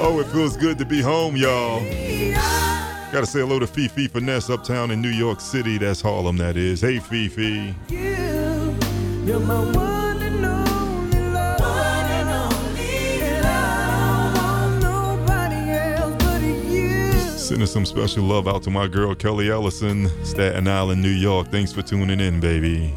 Oh, 0.00 0.20
it 0.20 0.26
feels 0.28 0.56
good 0.56 0.78
to 0.78 0.84
be 0.84 1.00
home, 1.00 1.34
y'all. 1.36 1.80
Gotta 3.10 3.26
say 3.26 3.40
hello 3.40 3.58
to 3.58 3.66
Fifi 3.66 4.06
Finesse 4.06 4.50
uptown 4.50 4.90
in 4.90 5.00
New 5.00 5.08
York 5.08 5.40
City. 5.40 5.78
That's 5.78 6.00
Harlem, 6.00 6.36
that 6.36 6.56
is. 6.56 6.82
Hey, 6.82 6.98
Fifi. 6.98 7.74
You, 7.88 9.38
Sending 17.48 17.66
some 17.66 17.86
special 17.86 18.24
love 18.24 18.46
out 18.46 18.62
to 18.64 18.70
my 18.70 18.86
girl 18.86 19.14
Kelly 19.14 19.50
Ellison, 19.50 20.10
Staten 20.22 20.68
Island, 20.68 21.00
New 21.00 21.08
York. 21.08 21.50
Thanks 21.50 21.72
for 21.72 21.80
tuning 21.80 22.20
in, 22.20 22.40
baby. 22.40 22.92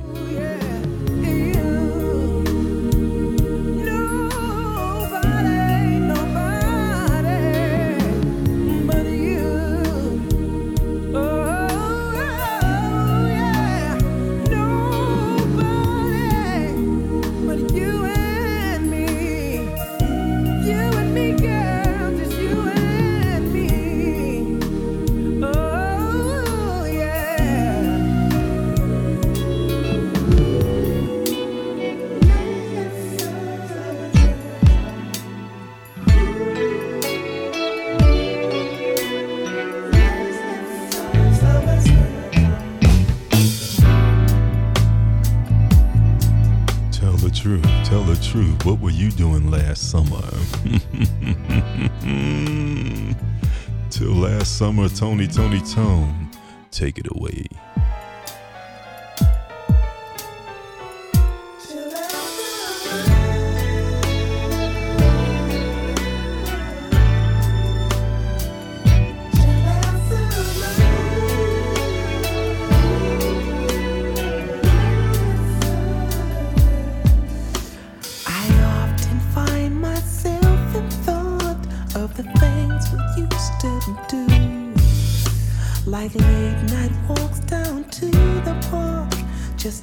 Tony, 54.95 55.27
Toni 55.27 55.61
Tone. 55.61 56.29
Take 56.71 56.97
it 56.97 57.07
away. 57.11 57.51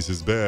voice 0.00 0.08
is 0.08 0.22
bad. 0.22 0.39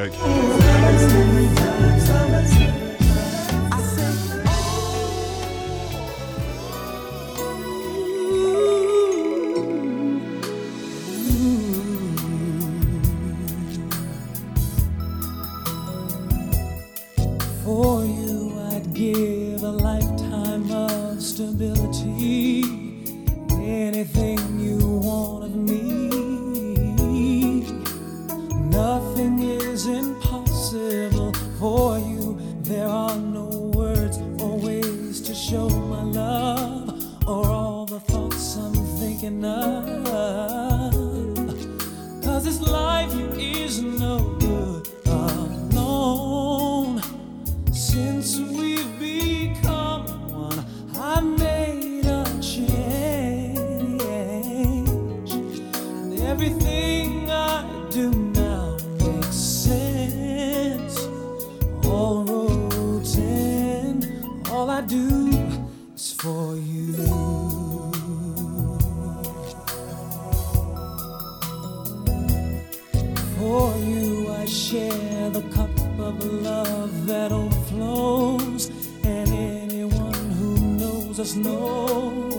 this 81.22 81.36
note 81.36 82.32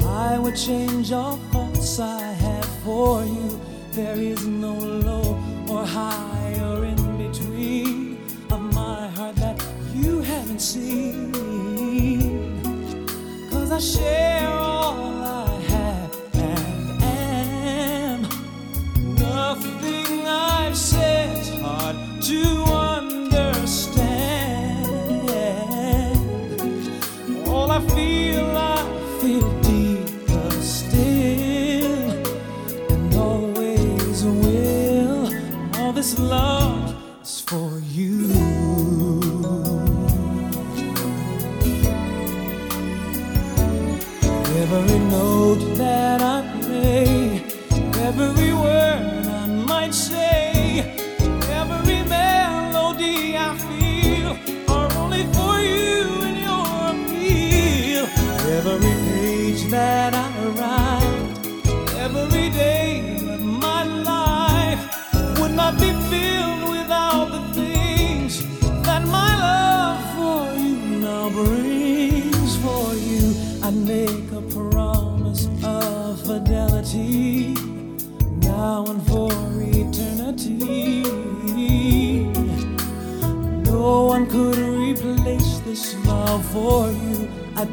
that 0.00 0.04
I 0.08 0.38
would 0.40 0.56
change 0.56 1.12
all 1.12 1.36
thoughts 1.52 2.00
I 2.00 2.20
had 2.32 2.64
for 2.82 3.24
you. 3.24 3.60
There 3.92 4.18
is 4.18 4.44
no 4.44 4.74
low 4.74 5.38
or 5.68 5.86
high 5.86 6.58
or 6.64 6.84
in 6.84 7.00
between 7.16 8.18
of 8.50 8.60
my 8.74 9.06
heart 9.06 9.36
that 9.36 9.64
you 9.94 10.20
haven't 10.22 10.60
seen. 10.60 11.30
Cause 13.52 13.70
I 13.70 13.78
share 13.78 14.48
all. 14.48 15.13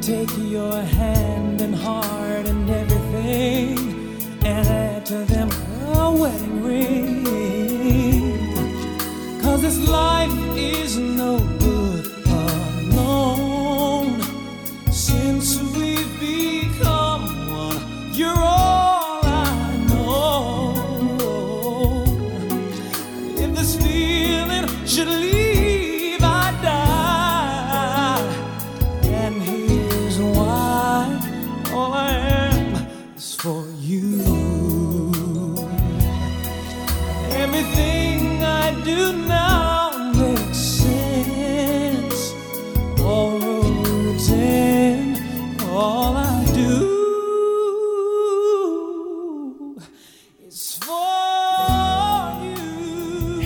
take 0.01 0.35
your 0.39 0.81
hand. 0.81 0.90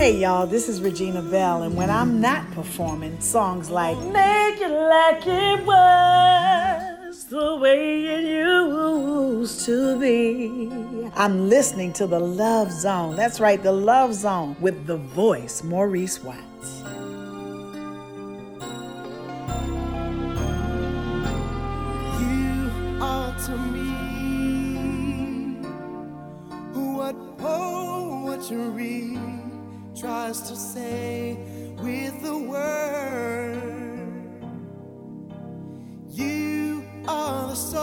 Hey 0.05 0.21
y'all, 0.21 0.45
this 0.45 0.69
is 0.69 0.83
Regina 0.83 1.23
Belle, 1.23 1.63
and 1.63 1.75
when 1.75 1.89
I'm 1.89 2.21
not 2.21 2.51
performing 2.51 3.19
songs 3.19 3.71
like 3.71 3.97
Make 3.97 4.61
It 4.61 4.69
Like 4.69 5.25
It 5.25 5.65
Was 5.65 7.23
the 7.23 7.55
Way 7.55 8.05
It 8.05 8.23
Used 8.23 9.65
to 9.65 9.99
Be, 9.99 11.09
I'm 11.15 11.49
listening 11.49 11.91
to 11.93 12.05
The 12.05 12.19
Love 12.19 12.71
Zone. 12.71 13.15
That's 13.15 13.39
right, 13.39 13.63
The 13.63 13.71
Love 13.71 14.13
Zone 14.13 14.55
with 14.59 14.85
the 14.85 14.97
voice, 14.97 15.63
Maurice 15.63 16.23
Watts. 16.23 16.83
You 22.21 22.69
are 23.01 23.35
to 23.39 23.57
me 23.57 23.89
what 26.75 27.15
poetry 27.39 29.17
tries 29.95 30.41
to 30.41 30.55
say 30.57 31.37
with 31.77 32.21
the 32.21 32.37
word. 32.37 33.61
You 36.11 36.83
are 37.07 37.47
the 37.47 37.55
song, 37.55 37.81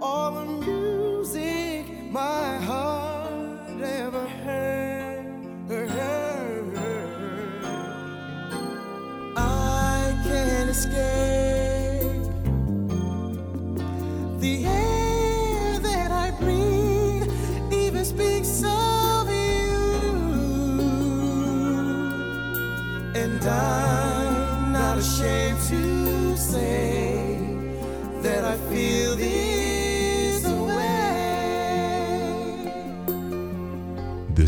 all 0.00 0.30
the 0.32 0.46
music 0.66 1.84
my 2.10 2.56
heart 2.56 3.82
ever 3.82 4.26
heard. 4.26 5.26
heard. 5.68 6.78
I 9.36 10.20
can't 10.24 10.70
escape. 10.70 11.21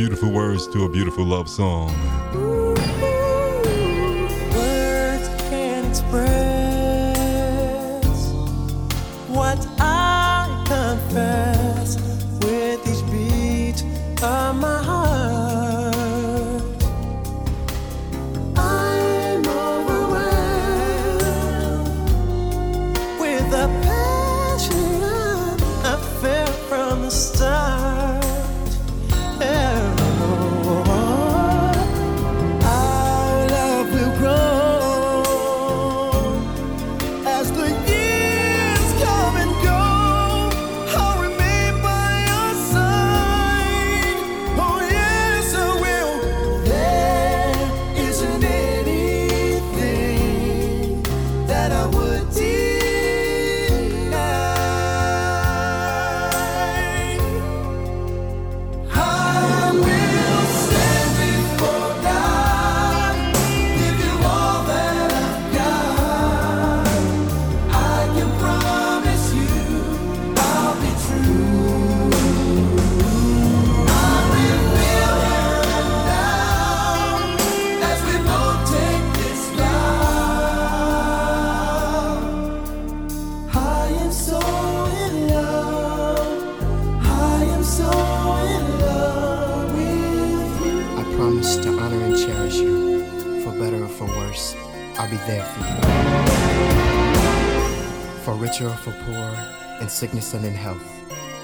beautiful 0.00 0.30
words 0.30 0.66
to 0.66 0.86
a 0.86 0.88
beautiful 0.88 1.26
love 1.26 1.46
song. 1.46 1.90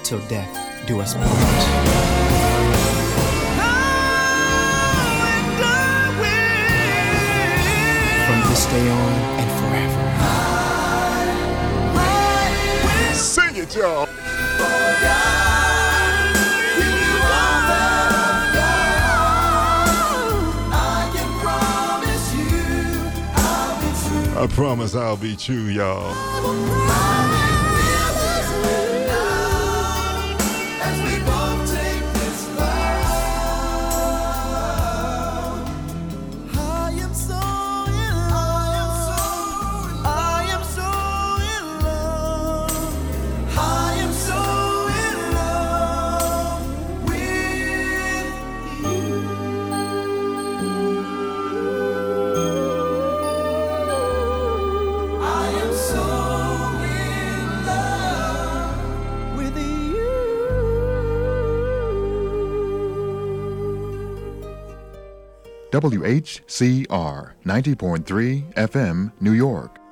till 0.07 0.19
death 0.29 0.47
do 0.87 1.01
us 1.01 1.15
part. 1.15 1.27
From 8.25 8.39
this 8.49 8.65
day 8.67 8.89
on 8.89 9.13
and 9.41 9.51
forever. 9.59 10.03
Sing 13.13 13.55
it, 13.57 13.75
y'all. 13.75 14.07
I 24.37 24.47
promise 24.51 24.95
I'll 24.95 25.17
be 25.17 25.35
true, 25.35 25.65
y'all. 25.65 27.46
WHCR 65.77 67.33
90.3 67.45 68.53
FM, 68.55 69.11
New 69.21 69.33
York. 69.33 69.86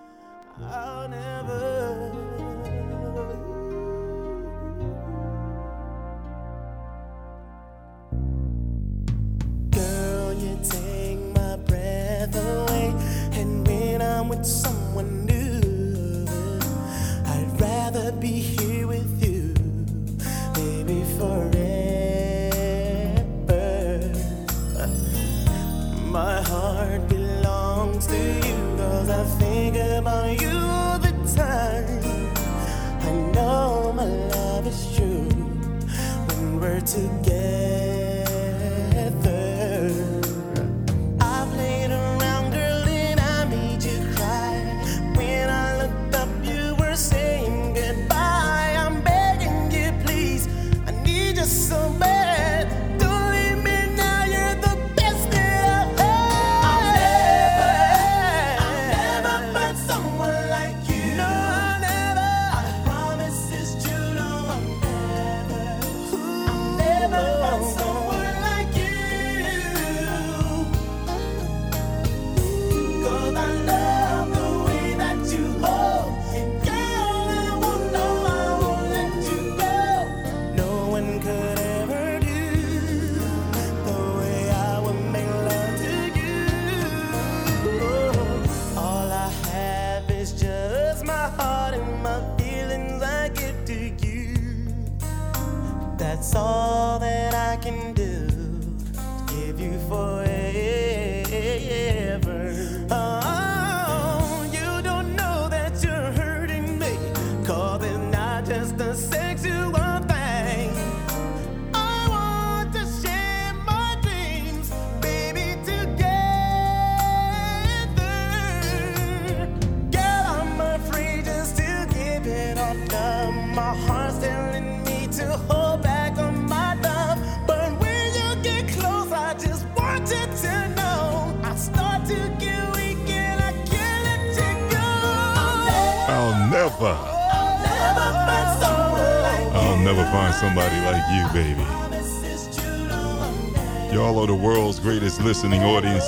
listening 145.36 145.63
audience. 145.63 146.05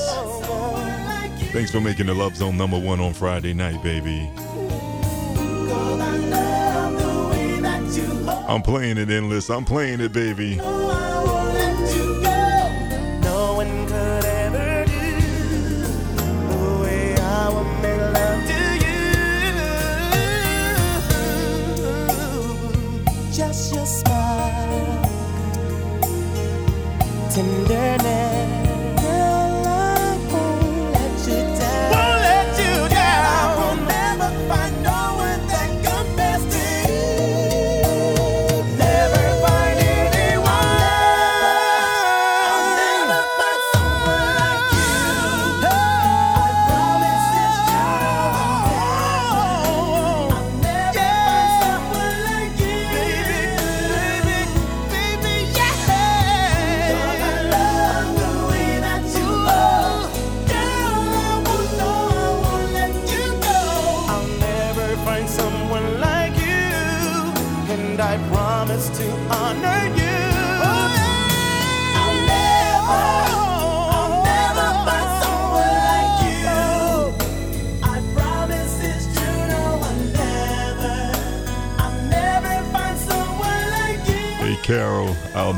Thanks 1.51 1.69
for 1.69 1.82
making 1.82 2.05
the 2.05 2.13
Love 2.13 2.38
Zone 2.38 2.55
number 2.55 2.80
one 2.80 3.01
on 3.01 3.13
Friday 3.13 3.53
night, 3.53 3.84
baby. 3.84 4.32
I'm 8.47 8.61
playing 8.61 8.97
it 8.97 9.09
endless. 9.09 9.49
I'm 9.49 9.65
playing 9.65 9.99
it, 9.99 10.13
baby. 10.13 10.55
Just 23.34 23.75
your 23.75 23.86
smile, 23.86 25.03
tenderness 27.30 28.66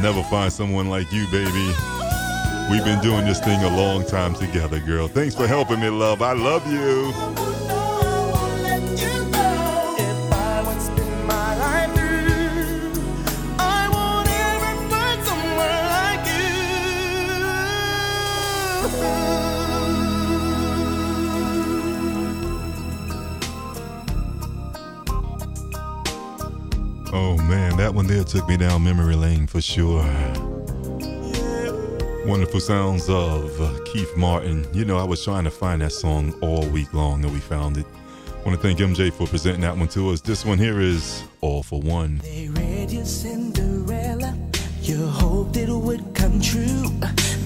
never 0.02 0.24
find 0.24 0.52
someone 0.52 0.89
like 0.89 1.12
you, 1.12 1.26
baby. 1.32 1.74
We've 2.72 2.86
been 2.86 3.02
doing 3.02 3.26
this 3.26 3.39
thing 3.39 3.64
a 3.64 3.76
long 3.76 4.06
time 4.06 4.36
together, 4.36 4.80
girl. 4.80 5.08
Thanks 5.08 5.36
for 5.36 5.47
helping 5.47 5.80
me, 5.80 5.89
love. 5.89 6.22
I 6.22 6.34
love 6.34 6.66
you. 6.72 7.49
me 28.50 28.58
down 28.58 28.84
memory 28.84 29.16
lane 29.16 29.45
for 29.45 29.62
sure. 29.62 30.04
Wonderful 32.26 32.60
sounds 32.60 33.08
of 33.08 33.52
Keith 33.86 34.12
Martin. 34.18 34.66
You 34.74 34.86
know, 34.86 34.97
I 34.97 35.04
was 35.04 35.24
trying 35.24 35.43
to 35.43 35.52
find 35.52 35.84
that 35.84 35.91
song 35.91 36.34
all 36.41 36.66
week 36.70 36.91
long 36.91 37.24
and 37.24 37.32
we 37.32 37.39
found 37.39 37.78
it. 37.78 37.86
Want 38.47 38.60
to 38.60 38.68
thank 38.68 38.80
MJ 38.80 39.14
for 39.14 39.28
presenting 39.28 39.62
that 39.62 39.78
one 39.78 39.88
to 39.89 40.10
us. 40.10 40.22
This 40.22 40.45
one 40.45 40.58
here 40.58 40.80
is 40.80 41.22
All-4-One. 41.41 42.22
They 42.24 42.50
read 42.50 42.89
your 42.89 43.06
Cinderella, 43.06 44.36
you 44.82 45.06
hoped 45.06 45.56
it 45.56 45.70
would 45.70 46.16
come 46.16 46.41
true. 46.41 46.89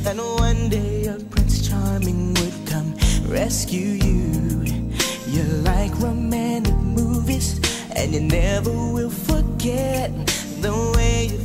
Then 0.03 0.19
one 0.19 0.69
day 0.69 1.07
a 1.07 1.19
Prince 1.19 1.67
Charming 1.67 2.33
would 2.35 2.53
come 2.65 2.95
rescue 3.25 3.79
you. 3.79 4.63
You 5.27 5.43
like 5.63 5.91
romantic 5.99 6.75
movies, 6.75 7.59
and 7.93 8.13
you 8.13 8.21
never 8.21 8.71
will 8.71 9.09
forget 9.09 10.11
the 10.63 10.93
way 10.95 11.25
you 11.25 11.42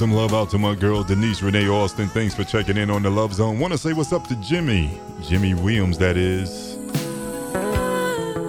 some 0.00 0.12
love 0.12 0.32
out 0.32 0.48
to 0.48 0.56
my 0.56 0.74
girl 0.74 1.04
Denise 1.04 1.42
Renee 1.42 1.68
Austin. 1.68 2.08
Thanks 2.08 2.34
for 2.34 2.42
checking 2.42 2.78
in 2.78 2.88
on 2.88 3.02
the 3.02 3.10
Love 3.10 3.34
Zone. 3.34 3.58
Want 3.58 3.74
to 3.74 3.78
say 3.78 3.92
what's 3.92 4.14
up 4.14 4.26
to 4.28 4.36
Jimmy, 4.36 4.98
Jimmy 5.20 5.52
Williams, 5.52 5.98
that 5.98 6.16
is. 6.16 6.78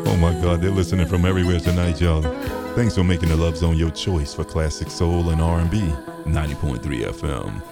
Oh 0.07 0.15
my 0.17 0.31
God, 0.41 0.61
they're 0.61 0.71
listening 0.71 1.07
from 1.07 1.25
everywhere 1.25 1.59
tonight, 1.59 1.99
y'all. 1.99 2.21
Thanks 2.73 2.95
for 2.95 3.03
making 3.03 3.27
the 3.27 3.35
Love 3.35 3.57
Zone 3.57 3.75
your 3.75 3.91
choice 3.91 4.33
for 4.33 4.45
classic 4.45 4.89
soul 4.89 5.31
and 5.31 5.41
R&B. 5.41 5.79
90.3 6.23 6.79
FM. 7.11 7.70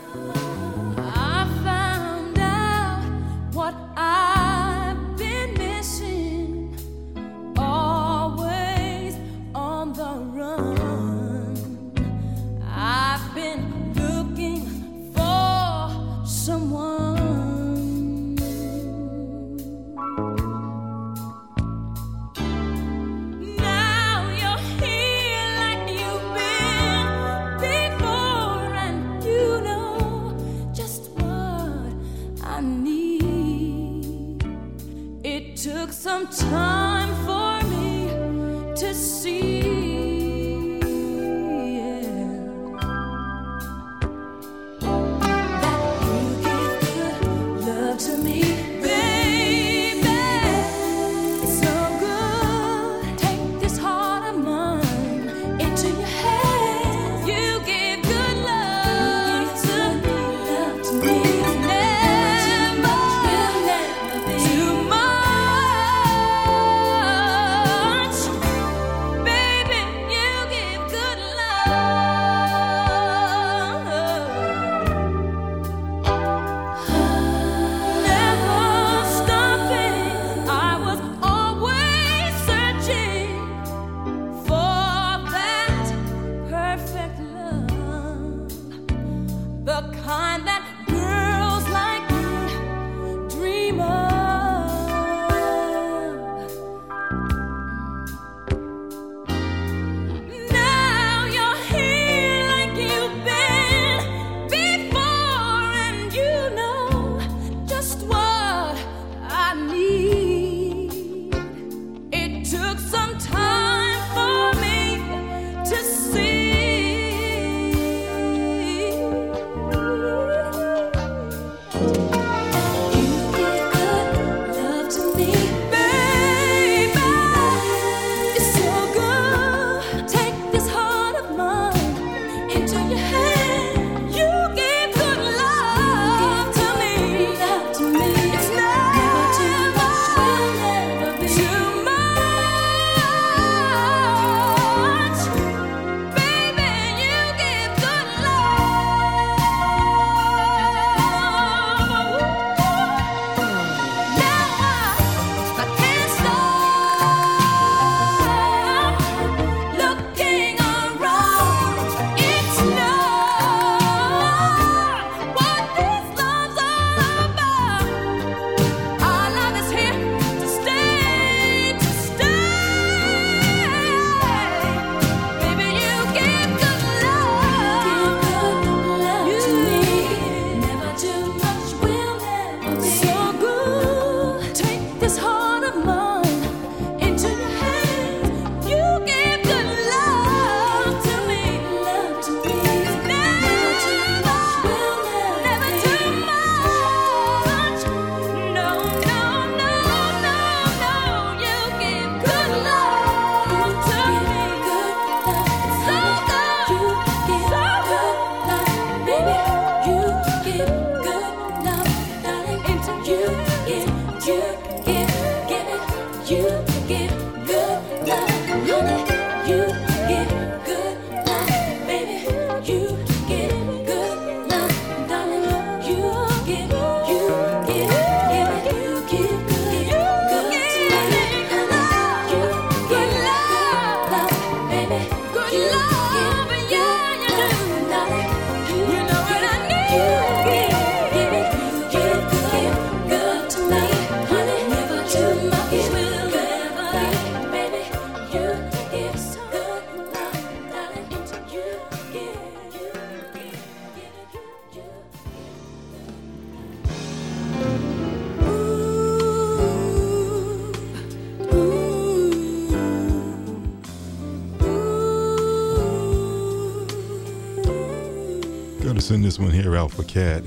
For 269.87 270.03
cat, 270.03 270.43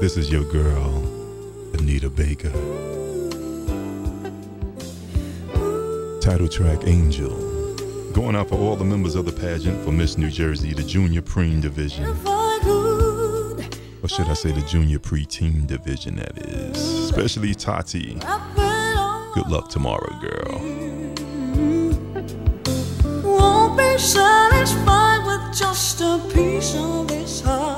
This 0.00 0.16
is 0.16 0.30
your 0.30 0.42
girl, 0.42 1.04
Anita 1.74 2.10
Baker. 2.10 2.50
Title 6.20 6.48
track 6.48 6.80
Angel. 6.84 7.30
Going 8.12 8.34
out 8.34 8.48
for 8.48 8.56
all 8.56 8.74
the 8.74 8.84
members 8.84 9.14
of 9.14 9.24
the 9.24 9.30
pageant 9.32 9.84
for 9.84 9.92
Miss 9.92 10.18
New 10.18 10.30
Jersey, 10.30 10.74
the 10.74 10.82
junior 10.82 11.22
Preen 11.22 11.60
division. 11.60 12.06
Or 14.02 14.08
should 14.08 14.26
I 14.26 14.34
say 14.34 14.50
the 14.50 14.64
junior 14.68 14.98
preteen 14.98 15.66
division, 15.68 16.16
that 16.16 16.36
is. 16.36 16.76
Especially 16.76 17.54
Tati. 17.54 18.14
Good 19.34 19.48
luck 19.48 19.68
tomorrow, 19.70 20.12
girl. 20.20 20.58
Won't 23.22 23.78
be 23.78 23.96
satisfied 23.96 25.24
with 25.24 25.56
just 25.56 26.00
a 26.00 26.20
piece 26.34 26.74
of 26.74 27.06
this 27.06 27.40
heart. 27.42 27.75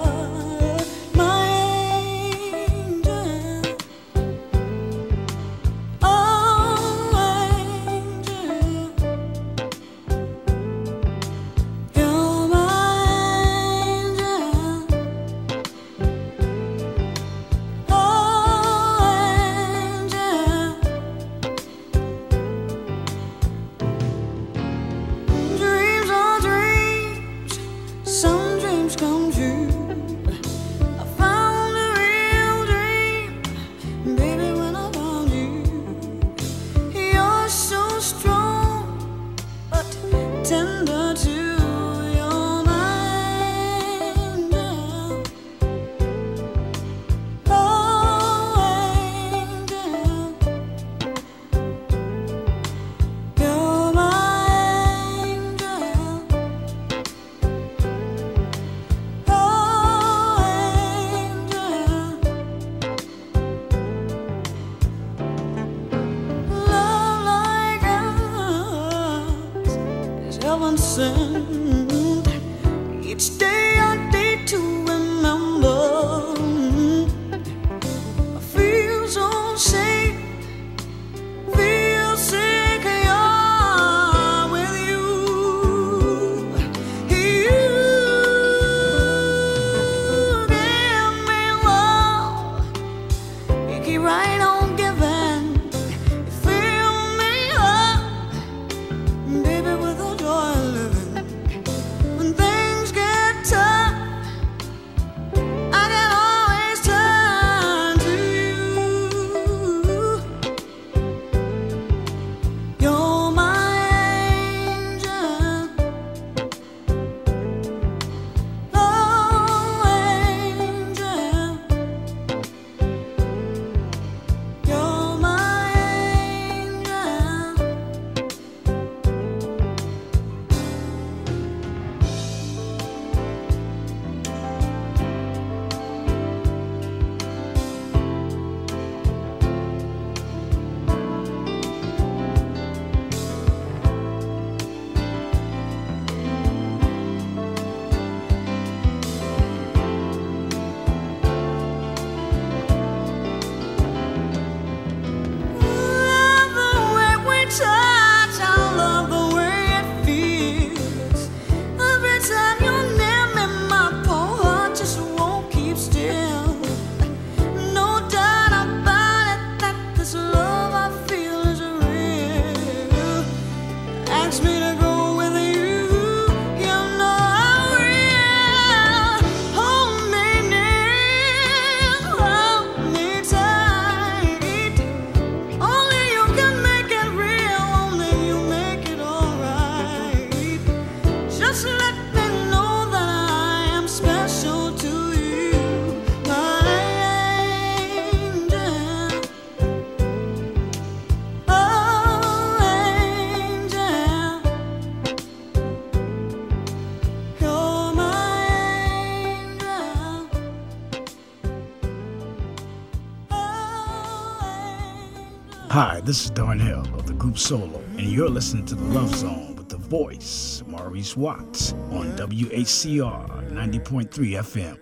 This 216.09 216.25
is 216.25 216.31
Darnell 216.31 216.87
of 216.95 217.07
the 217.07 217.13
group 217.13 217.37
Solo, 217.37 217.83
and 217.99 218.01
you're 218.01 218.31
listening 218.31 218.65
to 218.65 218.75
The 218.75 218.85
Love 218.85 219.15
Zone 219.15 219.55
with 219.57 219.69
the 219.69 219.77
voice, 219.77 220.63
Maurice 220.67 221.15
Watts, 221.19 221.75
on 221.91 222.17
WHCR 222.17 223.51
90.3 223.51 224.09
FM. 224.09 224.79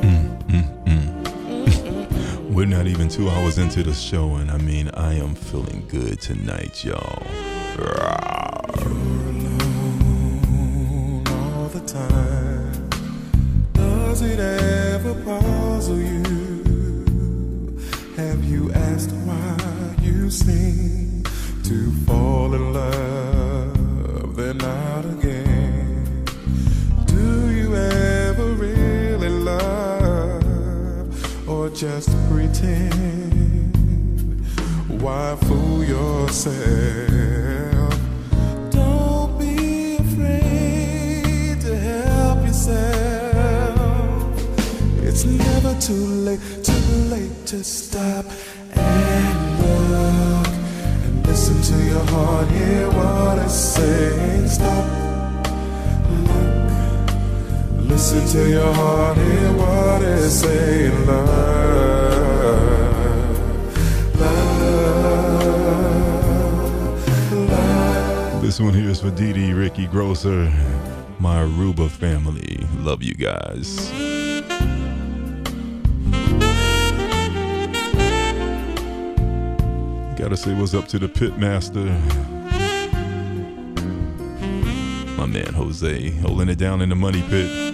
Mm, 0.00 0.42
mm, 0.48 0.84
mm. 1.64 2.50
We're 2.52 2.66
not 2.66 2.88
even 2.88 3.08
two 3.08 3.28
hours 3.28 3.56
into 3.56 3.84
the 3.84 3.94
show, 3.94 4.34
and 4.34 4.50
I 4.50 4.58
mean, 4.58 4.90
I 4.94 5.14
am 5.14 5.36
feeling 5.36 5.86
good 5.86 6.20
tonight, 6.20 6.84
y'all. 6.84 7.22
Too 45.86 45.94
late, 45.94 46.40
too 46.62 46.72
late 47.10 47.44
to 47.44 47.64
stop 47.64 48.24
and 48.70 49.58
look 49.90 50.46
and 50.46 51.26
listen 51.26 51.60
to 51.60 51.76
your 51.84 52.04
heart. 52.04 52.48
Hear 52.50 52.88
what 52.90 53.38
it's 53.38 53.52
saying. 53.52 54.46
Stop, 54.46 54.86
look, 56.08 56.70
listen 57.90 58.24
to 58.28 58.48
your 58.48 58.72
heart. 58.74 59.16
Hear 59.16 59.52
what 59.54 60.02
it's 60.02 60.34
saying. 60.34 61.04
Love, 61.04 62.52
love. 67.50 68.42
This 68.42 68.60
one 68.60 68.74
here 68.74 68.88
is 68.88 69.00
for 69.00 69.10
Dee 69.10 69.32
Dee, 69.32 69.52
Ricky 69.52 69.88
Grosser, 69.88 70.48
my 71.18 71.42
Aruba 71.42 71.90
family. 71.90 72.64
Love 72.76 73.02
you 73.02 73.14
guys. 73.14 73.90
Gotta 80.32 80.44
say 80.44 80.54
what's 80.54 80.72
up 80.72 80.88
to 80.88 80.98
the 80.98 81.10
pit 81.10 81.36
master. 81.36 81.84
My 85.18 85.26
man 85.26 85.52
Jose 85.52 86.08
holding 86.08 86.48
it 86.48 86.56
down 86.56 86.80
in 86.80 86.88
the 86.88 86.94
money 86.94 87.22
pit. 87.28 87.71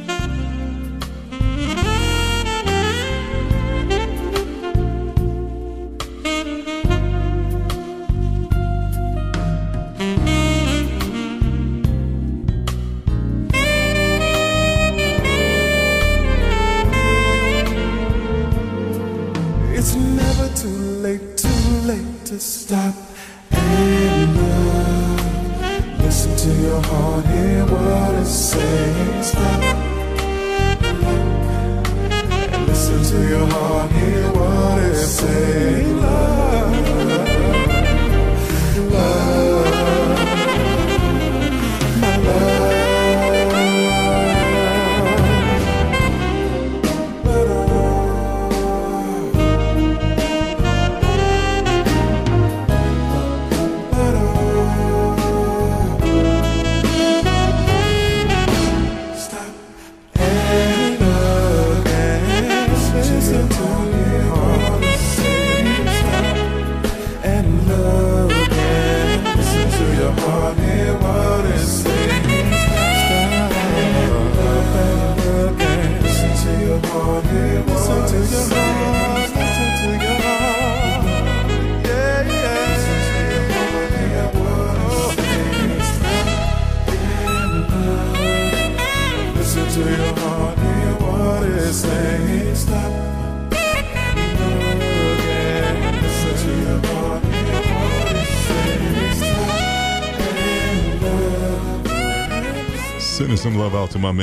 My 103.99 104.12
man. 104.12 104.19